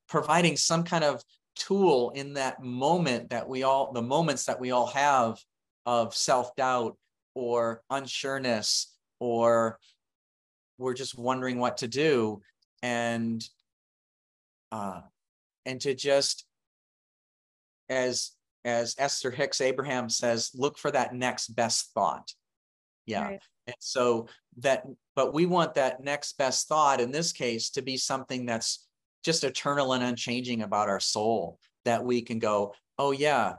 providing 0.08 0.56
some 0.56 0.84
kind 0.84 1.04
of 1.04 1.22
tool 1.56 2.12
in 2.12 2.34
that 2.34 2.64
moment 2.64 3.30
that 3.32 3.50
we 3.50 3.64
all 3.64 3.92
the 3.92 4.02
moments 4.02 4.46
that 4.46 4.60
we 4.60 4.72
all 4.72 4.88
have 4.88 5.38
of 5.90 6.16
self-doubt 6.16 6.96
or 7.34 7.82
unsureness 7.92 8.86
or 9.20 9.80
we're 10.78 10.94
just 10.94 11.18
wondering 11.18 11.58
what 11.58 11.78
to 11.78 11.88
do 11.88 12.40
and 12.84 13.44
uh 14.72 15.02
and 15.66 15.82
to 15.82 15.96
just 15.96 16.46
as 17.90 18.34
as 18.66 18.96
esther 19.00 19.32
hicks 19.32 19.62
abraham 19.62 20.10
says 20.10 20.52
look 20.54 20.78
for 20.78 20.92
that 20.92 21.16
next 21.16 21.48
best 21.56 21.90
thought 21.96 22.34
yeah 23.08 23.24
right. 23.24 23.42
and 23.66 23.76
so 23.80 24.28
that 24.58 24.84
but 25.16 25.34
we 25.34 25.48
want 25.48 25.74
that 25.74 26.04
next 26.04 26.38
best 26.38 26.68
thought 26.68 27.02
in 27.02 27.12
this 27.12 27.32
case 27.32 27.72
to 27.72 27.82
be 27.82 27.98
something 27.98 28.46
that's 28.46 28.88
just 29.26 29.44
eternal 29.44 29.94
and 29.94 30.04
unchanging 30.04 30.62
about 30.62 30.88
our 30.88 31.00
soul 31.00 31.58
that 31.84 32.06
we 32.06 32.22
can 32.22 32.38
go 32.38 32.76
oh 33.00 33.10
yeah 33.10 33.54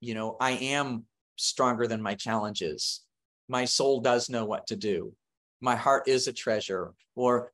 you 0.00 0.14
know 0.14 0.38
i 0.40 0.52
am 0.52 1.04
stronger 1.36 1.86
than 1.86 2.02
my 2.02 2.14
challenges. 2.14 3.02
My 3.48 3.64
soul 3.64 4.00
does 4.00 4.30
know 4.30 4.44
what 4.44 4.66
to 4.68 4.76
do. 4.76 5.12
My 5.60 5.76
heart 5.76 6.08
is 6.08 6.28
a 6.28 6.32
treasure. 6.32 6.94
Or 7.14 7.52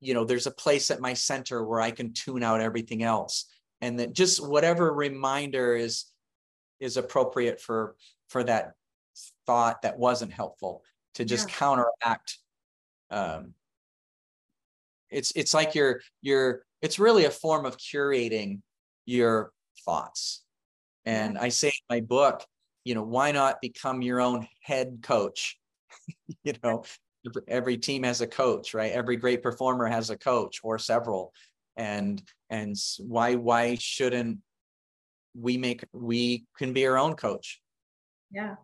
you 0.00 0.14
know 0.14 0.24
there's 0.24 0.46
a 0.46 0.52
place 0.52 0.90
at 0.90 1.00
my 1.00 1.14
center 1.14 1.64
where 1.64 1.80
i 1.80 1.90
can 1.90 2.12
tune 2.12 2.42
out 2.42 2.60
everything 2.60 3.02
else. 3.02 3.46
And 3.80 3.98
that 4.00 4.12
just 4.12 4.46
whatever 4.46 4.92
reminder 4.92 5.74
is 5.74 6.06
is 6.80 6.96
appropriate 6.96 7.60
for 7.60 7.96
for 8.28 8.44
that 8.44 8.72
thought 9.46 9.82
that 9.82 9.98
wasn't 9.98 10.32
helpful 10.32 10.82
to 11.14 11.24
just 11.24 11.48
yeah. 11.48 11.54
counteract 11.54 12.38
um 13.10 13.54
it's 15.10 15.32
it's 15.36 15.54
like 15.54 15.74
you're 15.74 16.00
you're 16.20 16.62
it's 16.82 16.98
really 16.98 17.24
a 17.24 17.30
form 17.30 17.64
of 17.64 17.78
curating 17.78 18.60
your 19.06 19.52
thoughts 19.84 20.42
and 21.06 21.34
yeah. 21.34 21.42
i 21.42 21.48
say 21.48 21.68
in 21.68 21.72
my 21.88 22.00
book 22.00 22.44
you 22.86 22.94
know 22.94 23.02
why 23.02 23.32
not 23.32 23.60
become 23.60 24.00
your 24.00 24.20
own 24.20 24.46
head 24.62 25.00
coach? 25.02 25.58
You 26.44 26.52
know 26.62 26.84
every 27.48 27.76
team 27.76 28.04
has 28.04 28.20
a 28.20 28.26
coach 28.28 28.72
right? 28.74 28.92
Every 28.92 29.16
great 29.16 29.42
performer 29.42 29.86
has 29.86 30.10
a 30.10 30.16
coach 30.16 30.60
or 30.62 30.78
several. 30.78 31.32
And 31.76 32.22
and 32.48 32.76
why 33.00 33.34
why 33.34 33.74
shouldn't 33.74 34.38
we 35.34 35.56
make 35.56 35.84
we 35.92 36.46
can 36.56 36.72
be 36.72 36.86
our 36.86 36.96
own 36.96 37.14
coach? 37.14 37.60
Yeah. 38.30 38.54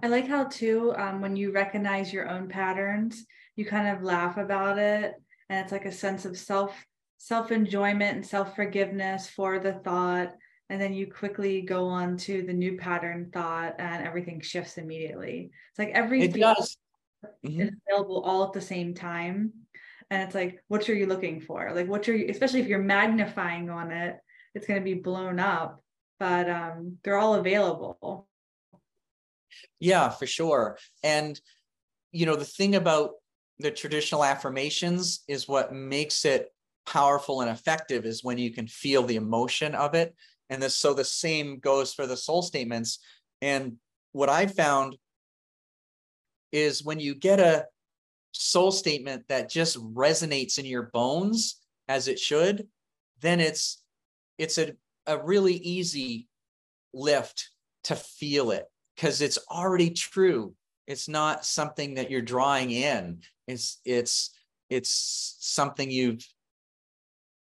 I 0.00 0.06
like 0.06 0.28
how 0.28 0.44
too 0.44 0.94
um, 0.96 1.20
when 1.20 1.34
you 1.34 1.50
recognize 1.50 2.12
your 2.12 2.28
own 2.28 2.48
patterns 2.48 3.26
you 3.56 3.64
kind 3.64 3.88
of 3.88 4.04
laugh 4.04 4.36
about 4.36 4.78
it. 4.78 5.14
And 5.48 5.58
it's 5.64 5.72
like 5.72 5.86
a 5.86 5.92
sense 5.92 6.24
of 6.24 6.38
self 6.38 6.72
self 7.18 7.50
enjoyment 7.50 8.16
and 8.16 8.26
self 8.26 8.54
forgiveness 8.54 9.28
for 9.28 9.58
the 9.58 9.72
thought 9.72 10.34
and 10.70 10.80
then 10.80 10.94
you 10.94 11.06
quickly 11.06 11.60
go 11.60 11.86
on 11.88 12.16
to 12.16 12.42
the 12.42 12.52
new 12.52 12.76
pattern 12.76 13.30
thought 13.32 13.74
and 13.78 14.06
everything 14.06 14.40
shifts 14.40 14.78
immediately. 14.78 15.50
It's 15.70 15.78
like 15.78 15.90
every 15.90 16.22
it 16.22 16.34
does. 16.34 16.76
Mm-hmm. 17.44 17.60
is 17.60 17.70
available 17.88 18.22
all 18.22 18.44
at 18.44 18.52
the 18.52 18.60
same 18.60 18.94
time. 18.94 19.52
And 20.10 20.22
it's 20.22 20.34
like 20.34 20.62
what 20.68 20.88
are 20.88 20.94
you 20.94 21.06
looking 21.06 21.40
for? 21.40 21.70
Like 21.74 21.88
what 21.88 22.08
are 22.08 22.16
you 22.16 22.28
especially 22.30 22.60
if 22.60 22.66
you're 22.66 22.78
magnifying 22.78 23.70
on 23.70 23.90
it 23.90 24.18
it's 24.54 24.66
going 24.66 24.80
to 24.80 24.84
be 24.84 24.94
blown 24.94 25.40
up 25.40 25.82
but 26.18 26.48
um 26.48 26.98
they're 27.02 27.18
all 27.18 27.34
available. 27.34 28.26
Yeah 29.80 30.08
for 30.08 30.26
sure. 30.26 30.78
And 31.02 31.38
you 32.10 32.24
know 32.26 32.36
the 32.36 32.44
thing 32.44 32.74
about 32.74 33.10
the 33.58 33.70
traditional 33.70 34.24
affirmations 34.24 35.22
is 35.28 35.46
what 35.46 35.72
makes 35.72 36.24
it 36.24 36.48
powerful 36.86 37.40
and 37.40 37.50
effective 37.50 38.04
is 38.04 38.24
when 38.24 38.38
you 38.38 38.50
can 38.50 38.66
feel 38.66 39.02
the 39.02 39.16
emotion 39.16 39.74
of 39.74 39.94
it 39.94 40.14
and 40.50 40.62
this 40.62 40.76
so 40.76 40.94
the 40.94 41.04
same 41.04 41.58
goes 41.58 41.94
for 41.94 42.06
the 42.06 42.16
soul 42.16 42.42
statements. 42.42 42.98
And 43.40 43.76
what 44.12 44.28
i 44.28 44.46
found 44.46 44.96
is 46.52 46.84
when 46.84 47.00
you 47.00 47.14
get 47.14 47.40
a 47.40 47.66
soul 48.30 48.70
statement 48.70 49.24
that 49.28 49.50
just 49.50 49.76
resonates 49.94 50.58
in 50.58 50.64
your 50.64 50.84
bones 50.92 51.60
as 51.88 52.06
it 52.08 52.18
should 52.18 52.66
then 53.20 53.40
it's 53.40 53.82
it's 54.38 54.58
a, 54.58 54.72
a 55.06 55.18
really 55.22 55.54
easy 55.54 56.28
lift 56.92 57.50
to 57.84 57.96
feel 57.96 58.50
it 58.50 58.64
because 58.94 59.20
it's 59.20 59.38
already 59.50 59.90
true. 59.90 60.54
It's 60.86 61.08
not 61.08 61.44
something 61.44 61.94
that 61.94 62.10
you're 62.10 62.22
drawing 62.22 62.70
in. 62.70 63.20
It's 63.46 63.80
it's 63.84 64.30
it's 64.70 65.36
something 65.40 65.90
you've 65.90 66.26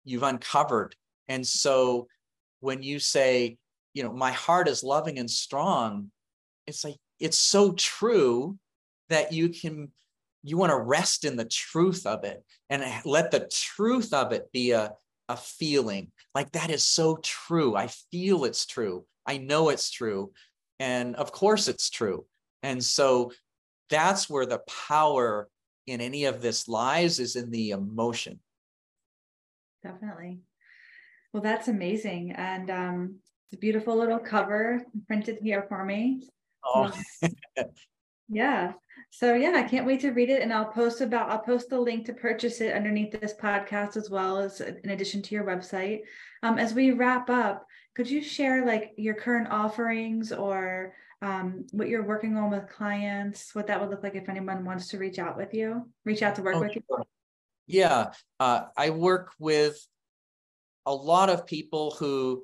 you've 0.03 0.23
uncovered. 0.23 0.95
And 1.27 1.45
so 1.45 2.07
when 2.61 2.81
you 2.81 2.97
say 2.99 3.57
you 3.93 4.03
know 4.03 4.13
my 4.13 4.31
heart 4.31 4.67
is 4.67 4.83
loving 4.83 5.19
and 5.19 5.29
strong 5.29 6.09
it's 6.65 6.83
like 6.83 6.95
it's 7.19 7.37
so 7.37 7.73
true 7.73 8.57
that 9.09 9.33
you 9.33 9.49
can 9.49 9.91
you 10.43 10.57
want 10.57 10.71
to 10.71 10.77
rest 10.77 11.25
in 11.25 11.35
the 11.35 11.45
truth 11.45 12.05
of 12.05 12.23
it 12.23 12.43
and 12.69 12.83
let 13.05 13.31
the 13.31 13.47
truth 13.51 14.13
of 14.13 14.31
it 14.31 14.51
be 14.51 14.71
a, 14.71 14.93
a 15.29 15.37
feeling. 15.37 16.11
Like 16.33 16.51
that 16.53 16.71
is 16.71 16.83
so 16.83 17.19
true. 17.21 17.75
I 17.75 17.87
feel 18.11 18.45
it's 18.45 18.65
true. 18.65 19.05
I 19.25 19.37
know 19.37 19.69
it's 19.69 19.91
true. 19.91 20.31
And 20.79 21.15
of 21.15 21.31
course 21.31 21.67
it's 21.67 21.89
true. 21.89 22.25
And 22.63 22.83
so 22.83 23.31
that's 23.89 24.29
where 24.29 24.45
the 24.45 24.61
power 24.89 25.47
in 25.85 26.01
any 26.01 26.25
of 26.25 26.41
this 26.41 26.67
lies 26.67 27.19
is 27.19 27.35
in 27.35 27.51
the 27.51 27.71
emotion. 27.71 28.39
Definitely. 29.83 30.39
Well, 31.33 31.43
that's 31.43 31.67
amazing. 31.67 32.31
And 32.31 32.69
um, 32.69 33.15
it's 33.45 33.53
a 33.53 33.59
beautiful 33.59 33.97
little 33.97 34.19
cover 34.19 34.81
printed 35.07 35.39
here 35.41 35.65
for 35.67 35.85
me. 35.85 36.27
Oh. 36.63 36.91
yeah. 38.29 38.73
So 39.09 39.33
yeah, 39.33 39.53
I 39.55 39.63
can't 39.63 39.85
wait 39.85 40.01
to 40.01 40.11
read 40.11 40.29
it. 40.29 40.41
And 40.41 40.53
I'll 40.53 40.71
post 40.71 41.01
about 41.01 41.29
I'll 41.29 41.39
post 41.39 41.69
the 41.69 41.79
link 41.79 42.05
to 42.05 42.13
purchase 42.13 42.61
it 42.61 42.75
underneath 42.75 43.11
this 43.11 43.33
podcast 43.33 43.97
as 43.97 44.09
well 44.09 44.37
as 44.37 44.61
in 44.61 44.89
addition 44.89 45.21
to 45.23 45.35
your 45.35 45.43
website. 45.43 46.01
Um, 46.43 46.57
as 46.57 46.73
we 46.73 46.91
wrap 46.91 47.29
up, 47.29 47.65
could 47.95 48.09
you 48.09 48.21
share 48.21 48.65
like 48.65 48.93
your 48.97 49.15
current 49.15 49.49
offerings 49.51 50.31
or 50.31 50.93
um, 51.21 51.67
what 51.71 51.87
you're 51.87 52.05
working 52.05 52.35
on 52.35 52.51
with 52.51 52.69
clients, 52.69 53.53
what 53.53 53.67
that 53.67 53.79
would 53.79 53.89
look 53.89 54.03
like 54.03 54.15
if 54.15 54.29
anyone 54.29 54.65
wants 54.65 54.87
to 54.89 54.97
reach 54.97 55.19
out 55.19 55.37
with 55.37 55.53
you, 55.53 55.87
reach 56.03 56.23
out 56.23 56.35
to 56.35 56.41
work 56.41 56.55
oh, 56.55 56.61
with 56.61 56.75
you? 56.75 56.81
Yeah, 57.67 58.11
uh, 58.39 58.63
I 58.75 58.89
work 58.89 59.31
with 59.39 59.85
a 60.85 60.93
lot 60.93 61.29
of 61.29 61.45
people 61.45 61.91
who 61.91 62.43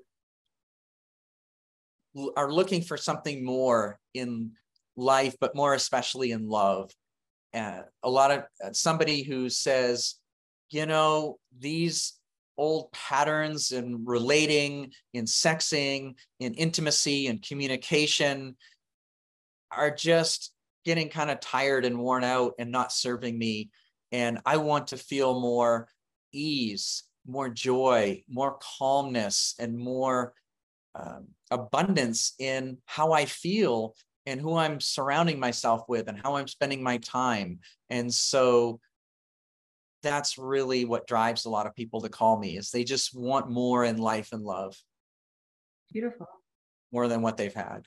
are 2.35 2.51
looking 2.51 2.81
for 2.81 2.97
something 2.97 3.43
more 3.43 3.99
in 4.13 4.51
life, 4.95 5.35
but 5.39 5.55
more 5.55 5.73
especially 5.73 6.31
in 6.31 6.47
love. 6.49 6.91
And 7.53 7.83
a 8.03 8.09
lot 8.09 8.31
of 8.31 8.39
uh, 8.63 8.73
somebody 8.73 9.23
who 9.23 9.49
says, 9.49 10.15
you 10.69 10.85
know, 10.85 11.37
these 11.57 12.13
old 12.57 12.91
patterns 12.91 13.71
in 13.71 14.03
relating, 14.05 14.91
in 15.13 15.25
sexing, 15.25 16.15
in 16.39 16.53
intimacy 16.55 17.27
and 17.27 17.41
communication 17.41 18.55
are 19.71 19.91
just 19.91 20.51
getting 20.85 21.09
kind 21.09 21.29
of 21.29 21.39
tired 21.39 21.85
and 21.85 21.99
worn 21.99 22.23
out 22.23 22.53
and 22.57 22.71
not 22.71 22.91
serving 22.91 23.37
me. 23.37 23.69
And 24.11 24.39
I 24.45 24.57
want 24.57 24.87
to 24.87 24.97
feel 24.97 25.39
more 25.39 25.87
ease, 26.33 27.03
more 27.27 27.49
joy, 27.49 28.23
more 28.29 28.57
calmness, 28.79 29.55
and 29.59 29.77
more 29.77 30.33
um, 30.95 31.27
abundance 31.51 32.33
in 32.39 32.77
how 32.85 33.11
I 33.11 33.25
feel 33.25 33.95
and 34.25 34.41
who 34.41 34.55
I'm 34.55 34.79
surrounding 34.79 35.39
myself 35.39 35.83
with 35.87 36.09
and 36.09 36.19
how 36.21 36.35
I'm 36.35 36.47
spending 36.47 36.83
my 36.83 36.97
time. 36.97 37.59
And 37.89 38.13
so 38.13 38.79
that's 40.03 40.37
really 40.37 40.85
what 40.85 41.07
drives 41.07 41.45
a 41.45 41.49
lot 41.49 41.65
of 41.65 41.75
people 41.75 42.01
to 42.01 42.09
call 42.09 42.37
me 42.37 42.57
is 42.57 42.69
they 42.69 42.83
just 42.83 43.15
want 43.15 43.49
more 43.49 43.85
in 43.85 43.97
life 43.97 44.33
and 44.33 44.43
love. 44.43 44.75
Beautiful. 45.91 46.27
More 46.91 47.07
than 47.07 47.21
what 47.21 47.37
they've 47.37 47.53
had. 47.53 47.85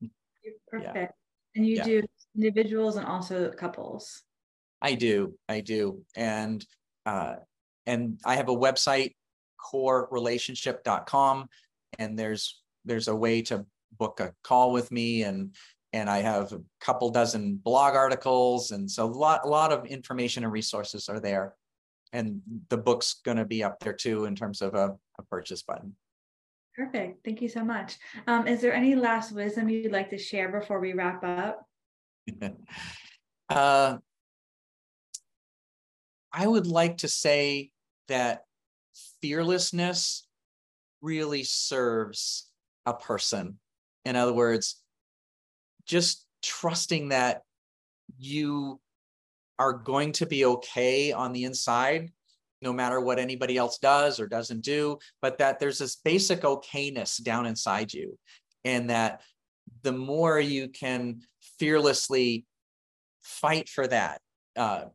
Perfect. 0.68 0.94
Yeah. 0.94 1.08
And 1.56 1.66
you 1.66 1.76
yeah. 1.76 1.84
do 1.84 2.02
individuals 2.36 2.96
and 2.96 3.06
also 3.06 3.50
couples. 3.50 4.22
I 4.82 4.94
do. 4.94 5.34
I 5.48 5.60
do. 5.60 6.04
And 6.16 6.64
uh 7.06 7.36
and 7.86 8.18
I 8.24 8.36
have 8.36 8.48
a 8.48 8.56
website 8.56 9.14
corerelationship.com 9.72 11.48
and 11.98 12.18
there's 12.18 12.60
there's 12.84 13.08
a 13.08 13.16
way 13.16 13.42
to 13.42 13.64
book 13.98 14.20
a 14.20 14.32
call 14.42 14.72
with 14.72 14.90
me 14.90 15.22
and 15.22 15.54
and 15.92 16.10
I 16.10 16.18
have 16.18 16.52
a 16.52 16.60
couple 16.80 17.10
dozen 17.10 17.56
blog 17.56 17.94
articles 17.94 18.72
and 18.72 18.90
so 18.90 19.06
a 19.06 19.06
lot 19.06 19.42
a 19.44 19.48
lot 19.48 19.72
of 19.72 19.86
information 19.86 20.44
and 20.44 20.52
resources 20.52 21.08
are 21.08 21.20
there. 21.20 21.54
And 22.12 22.40
the 22.68 22.76
book's 22.76 23.14
going 23.24 23.38
to 23.38 23.44
be 23.44 23.64
up 23.64 23.80
there 23.80 23.92
too 23.92 24.26
in 24.26 24.36
terms 24.36 24.62
of 24.62 24.74
a, 24.74 24.94
a 25.18 25.22
purchase 25.24 25.62
button. 25.62 25.96
Perfect. 26.76 27.24
Thank 27.24 27.42
you 27.42 27.48
so 27.48 27.64
much. 27.64 27.96
Um, 28.28 28.46
is 28.46 28.60
there 28.60 28.72
any 28.72 28.94
last 28.94 29.32
wisdom 29.32 29.68
you'd 29.68 29.90
like 29.90 30.10
to 30.10 30.18
share 30.18 30.48
before 30.48 30.78
we 30.80 30.92
wrap 30.92 31.24
up? 31.24 31.66
Uh, 33.50 33.98
i 36.32 36.46
would 36.46 36.66
like 36.66 36.96
to 36.96 37.08
say 37.08 37.70
that 38.08 38.44
fearlessness 39.20 40.26
really 41.00 41.42
serves 41.42 42.48
a 42.86 42.94
person 42.94 43.58
in 44.04 44.16
other 44.16 44.32
words, 44.32 44.80
just 45.86 46.26
trusting 46.42 47.08
that 47.08 47.42
you 48.18 48.80
are 49.58 49.72
going 49.72 50.12
to 50.12 50.26
be 50.26 50.44
okay 50.44 51.12
on 51.12 51.32
the 51.32 51.44
inside, 51.44 52.10
no 52.60 52.72
matter 52.72 53.00
what 53.00 53.18
anybody 53.18 53.56
else 53.56 53.78
does 53.78 54.20
or 54.20 54.26
doesn't 54.26 54.62
do, 54.62 54.98
but 55.22 55.38
that 55.38 55.58
there's 55.58 55.78
this 55.78 55.96
basic 55.96 56.42
okayness 56.42 57.22
down 57.22 57.46
inside 57.46 57.92
you. 57.92 58.18
And 58.64 58.90
that 58.90 59.22
the 59.82 59.92
more 59.92 60.38
you 60.40 60.68
can 60.68 61.20
fearlessly 61.58 62.46
fight 63.22 63.68
for 63.68 63.86
that, 63.86 64.20
uh, 64.56 64.86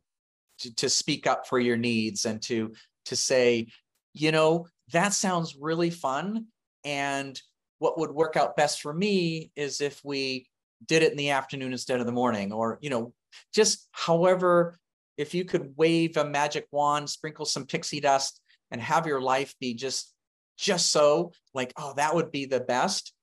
to, 0.60 0.76
to 0.76 0.89
speak 0.89 1.26
up 1.26 1.47
for 1.47 1.60
your 1.60 1.78
needs 1.78 2.26
and 2.26 2.41
to 2.43 2.74
to 3.06 3.16
say, 3.16 3.68
you 4.14 4.32
know, 4.32 4.68
that 4.91 5.14
sounds 5.14 5.56
really 5.60 5.89
fun. 5.89 6.45
And 6.84 7.39
what 7.80 7.97
would 7.97 8.12
work 8.12 8.36
out 8.36 8.56
best 8.56 8.82
for 8.82 8.93
me 8.93 9.52
is 9.56 9.82
if 9.82 10.02
we 10.04 10.47
did 10.86 11.04
it 11.04 11.12
in 11.12 11.18
the 11.18 11.32
afternoon 11.32 11.72
instead 11.72 12.00
of 12.00 12.06
the 12.06 12.12
morning 12.12 12.52
or 12.54 12.78
you 12.82 12.89
know 12.89 13.14
just 13.54 13.88
however 13.91 14.78
if 15.18 15.34
you 15.34 15.43
could 15.43 15.74
wave 15.76 16.16
a 16.18 16.24
magic 16.24 16.68
wand 16.72 17.10
sprinkle 17.10 17.45
some 17.45 17.66
pixie 17.66 18.00
dust 18.00 18.39
and 18.72 18.82
have 18.82 19.06
your 19.06 19.22
life 19.22 19.54
be 19.60 19.74
just 19.74 20.14
just 20.58 20.91
so 20.91 21.32
like 21.54 21.74
oh 21.78 21.93
that 21.97 22.16
would 22.16 22.32
be 22.32 22.45
the 22.45 22.60
best 22.60 23.14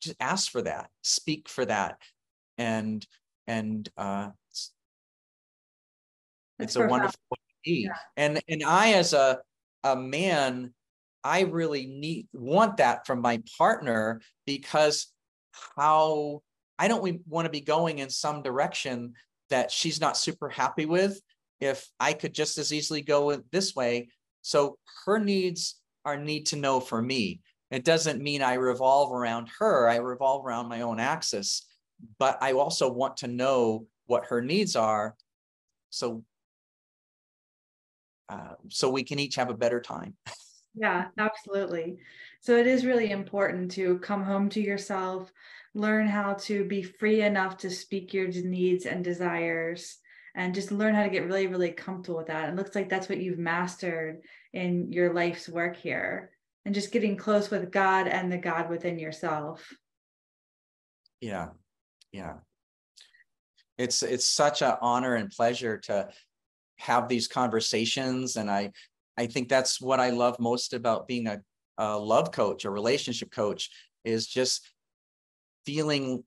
just 0.00 0.16
ask 0.18 0.50
for 0.50 0.62
that 0.62 0.88
speak 1.02 1.48
for 1.48 1.64
that 1.64 1.98
and 2.58 3.06
and 3.46 3.88
uh 3.96 4.28
it's, 4.50 4.72
it's 6.58 6.76
a 6.76 6.86
wonderful 6.86 7.18
yeah. 7.64 7.94
and 8.16 8.40
and 8.48 8.62
i 8.64 8.92
as 8.92 9.12
a 9.12 9.38
a 9.84 9.96
man 9.96 10.72
I 11.24 11.42
really 11.42 11.86
need 11.86 12.28
want 12.32 12.78
that 12.78 13.06
from 13.06 13.20
my 13.20 13.42
partner 13.56 14.20
because 14.44 15.08
how 15.76 16.42
I 16.78 16.88
don't 16.88 17.20
want 17.28 17.46
to 17.46 17.50
be 17.50 17.60
going 17.60 17.98
in 17.98 18.10
some 18.10 18.42
direction 18.42 19.12
that 19.50 19.70
she's 19.70 20.00
not 20.00 20.16
super 20.16 20.48
happy 20.48 20.86
with 20.86 21.20
if 21.60 21.88
I 22.00 22.12
could 22.12 22.34
just 22.34 22.58
as 22.58 22.72
easily 22.72 23.02
go 23.02 23.40
this 23.52 23.74
way. 23.74 24.08
So 24.40 24.78
her 25.04 25.18
needs 25.18 25.76
are 26.04 26.16
need 26.16 26.46
to 26.46 26.56
know 26.56 26.80
for 26.80 27.00
me. 27.00 27.40
It 27.70 27.84
doesn't 27.84 28.20
mean 28.20 28.42
I 28.42 28.54
revolve 28.54 29.12
around 29.12 29.48
her, 29.60 29.88
I 29.88 29.96
revolve 29.96 30.44
around 30.44 30.68
my 30.68 30.80
own 30.80 30.98
axis, 30.98 31.66
but 32.18 32.36
I 32.42 32.52
also 32.52 32.90
want 32.90 33.18
to 33.18 33.28
know 33.28 33.86
what 34.06 34.26
her 34.26 34.42
needs 34.42 34.74
are 34.74 35.14
so 35.90 36.24
uh, 38.28 38.54
so 38.68 38.90
we 38.90 39.04
can 39.04 39.18
each 39.18 39.36
have 39.36 39.50
a 39.50 39.54
better 39.54 39.80
time. 39.80 40.14
Yeah, 40.74 41.08
absolutely. 41.18 41.98
So 42.40 42.56
it 42.56 42.66
is 42.66 42.86
really 42.86 43.10
important 43.10 43.70
to 43.72 43.98
come 43.98 44.24
home 44.24 44.48
to 44.50 44.60
yourself, 44.60 45.30
learn 45.74 46.06
how 46.06 46.34
to 46.34 46.64
be 46.64 46.82
free 46.82 47.22
enough 47.22 47.58
to 47.58 47.70
speak 47.70 48.14
your 48.14 48.28
needs 48.28 48.86
and 48.86 49.04
desires, 49.04 49.98
and 50.34 50.54
just 50.54 50.72
learn 50.72 50.94
how 50.94 51.02
to 51.02 51.10
get 51.10 51.26
really, 51.26 51.46
really 51.46 51.72
comfortable 51.72 52.18
with 52.18 52.28
that. 52.28 52.48
It 52.48 52.56
looks 52.56 52.74
like 52.74 52.88
that's 52.88 53.08
what 53.08 53.20
you've 53.20 53.38
mastered 53.38 54.22
in 54.54 54.92
your 54.92 55.12
life's 55.12 55.48
work 55.48 55.76
here, 55.76 56.30
and 56.64 56.74
just 56.74 56.92
getting 56.92 57.16
close 57.16 57.50
with 57.50 57.70
God 57.70 58.08
and 58.08 58.32
the 58.32 58.38
God 58.38 58.70
within 58.70 58.98
yourself. 58.98 59.74
Yeah, 61.20 61.48
yeah. 62.12 62.36
It's 63.76 64.02
it's 64.02 64.26
such 64.26 64.62
an 64.62 64.76
honor 64.80 65.16
and 65.16 65.30
pleasure 65.30 65.78
to 65.78 66.08
have 66.82 67.08
these 67.08 67.28
conversations, 67.28 68.36
and 68.36 68.50
I 68.50 68.72
I 69.16 69.26
think 69.26 69.48
that's 69.48 69.80
what 69.80 70.00
I 70.00 70.10
love 70.10 70.38
most 70.40 70.74
about 70.74 71.06
being 71.06 71.28
a, 71.28 71.40
a 71.78 71.98
love 71.98 72.32
coach, 72.32 72.64
a 72.64 72.70
relationship 72.70 73.30
coach, 73.30 73.70
is 74.04 74.26
just 74.26 74.68
feeling 75.64 76.24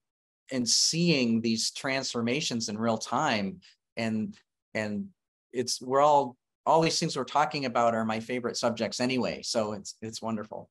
and 0.51 0.67
seeing 0.67 1.41
these 1.41 1.71
transformations 1.71 2.69
in 2.69 2.77
real 2.77 2.97
time. 2.97 3.59
And 3.97 4.37
and 4.73 5.07
it's 5.51 5.81
we're 5.81 6.01
all 6.01 6.37
all 6.65 6.81
these 6.81 6.99
things 6.99 7.17
we're 7.17 7.25
talking 7.25 7.65
about 7.65 7.93
are 7.93 8.05
my 8.05 8.19
favorite 8.19 8.57
subjects 8.57 8.99
anyway. 8.99 9.41
So 9.43 9.73
it's 9.73 9.95
it's 10.01 10.21
wonderful. 10.21 10.69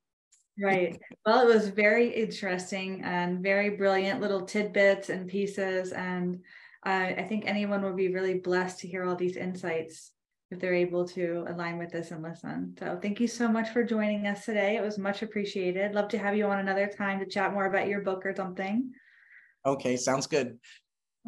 Right. 0.59 1.01
Well, 1.27 1.47
it 1.47 1.53
was 1.53 1.69
very 1.69 2.09
interesting 2.11 3.03
and 3.03 3.43
very 3.43 3.71
brilliant 3.71 4.21
little 4.21 4.43
tidbits 4.43 5.11
and 5.11 5.29
pieces. 5.29 5.93
And 5.93 6.41
uh, 6.87 7.15
I 7.17 7.27
think 7.29 7.45
anyone 7.47 7.83
will 7.83 7.95
be 7.95 8.13
really 8.13 8.35
blessed 8.35 8.81
to 8.81 8.89
hear 8.89 9.05
all 9.05 9.17
these 9.17 9.37
insights 9.37 10.13
if 10.51 10.61
they're 10.61 10.75
able 10.75 11.07
to 11.09 11.45
align 11.49 11.79
with 11.79 11.91
this 11.91 12.11
and 12.11 12.23
listen. 12.23 12.77
So 12.79 12.99
thank 13.01 13.21
you 13.21 13.27
so 13.27 13.49
much 13.49 13.71
for 13.71 13.83
joining 13.83 14.27
us 14.27 14.45
today. 14.45 14.77
It 14.77 14.83
was 14.83 14.99
much 14.99 15.23
appreciated. 15.23 15.95
Love 15.95 16.09
to 16.09 16.19
have 16.19 16.37
you 16.37 16.47
on 16.47 16.59
another 16.59 16.87
time 16.87 17.19
to 17.21 17.27
chat 17.27 17.53
more 17.53 17.67
about 17.67 17.89
your 17.89 18.03
book 18.03 18.25
or 18.27 18.35
something. 18.35 18.93
Okay, 19.67 19.97
sounds 19.97 20.27
good. 20.27 20.59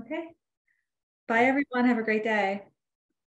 Okay. 0.00 0.28
Bye, 1.26 1.44
everyone. 1.44 1.86
Have 1.86 1.98
a 1.98 2.02
great 2.02 2.22
day. 2.22 2.62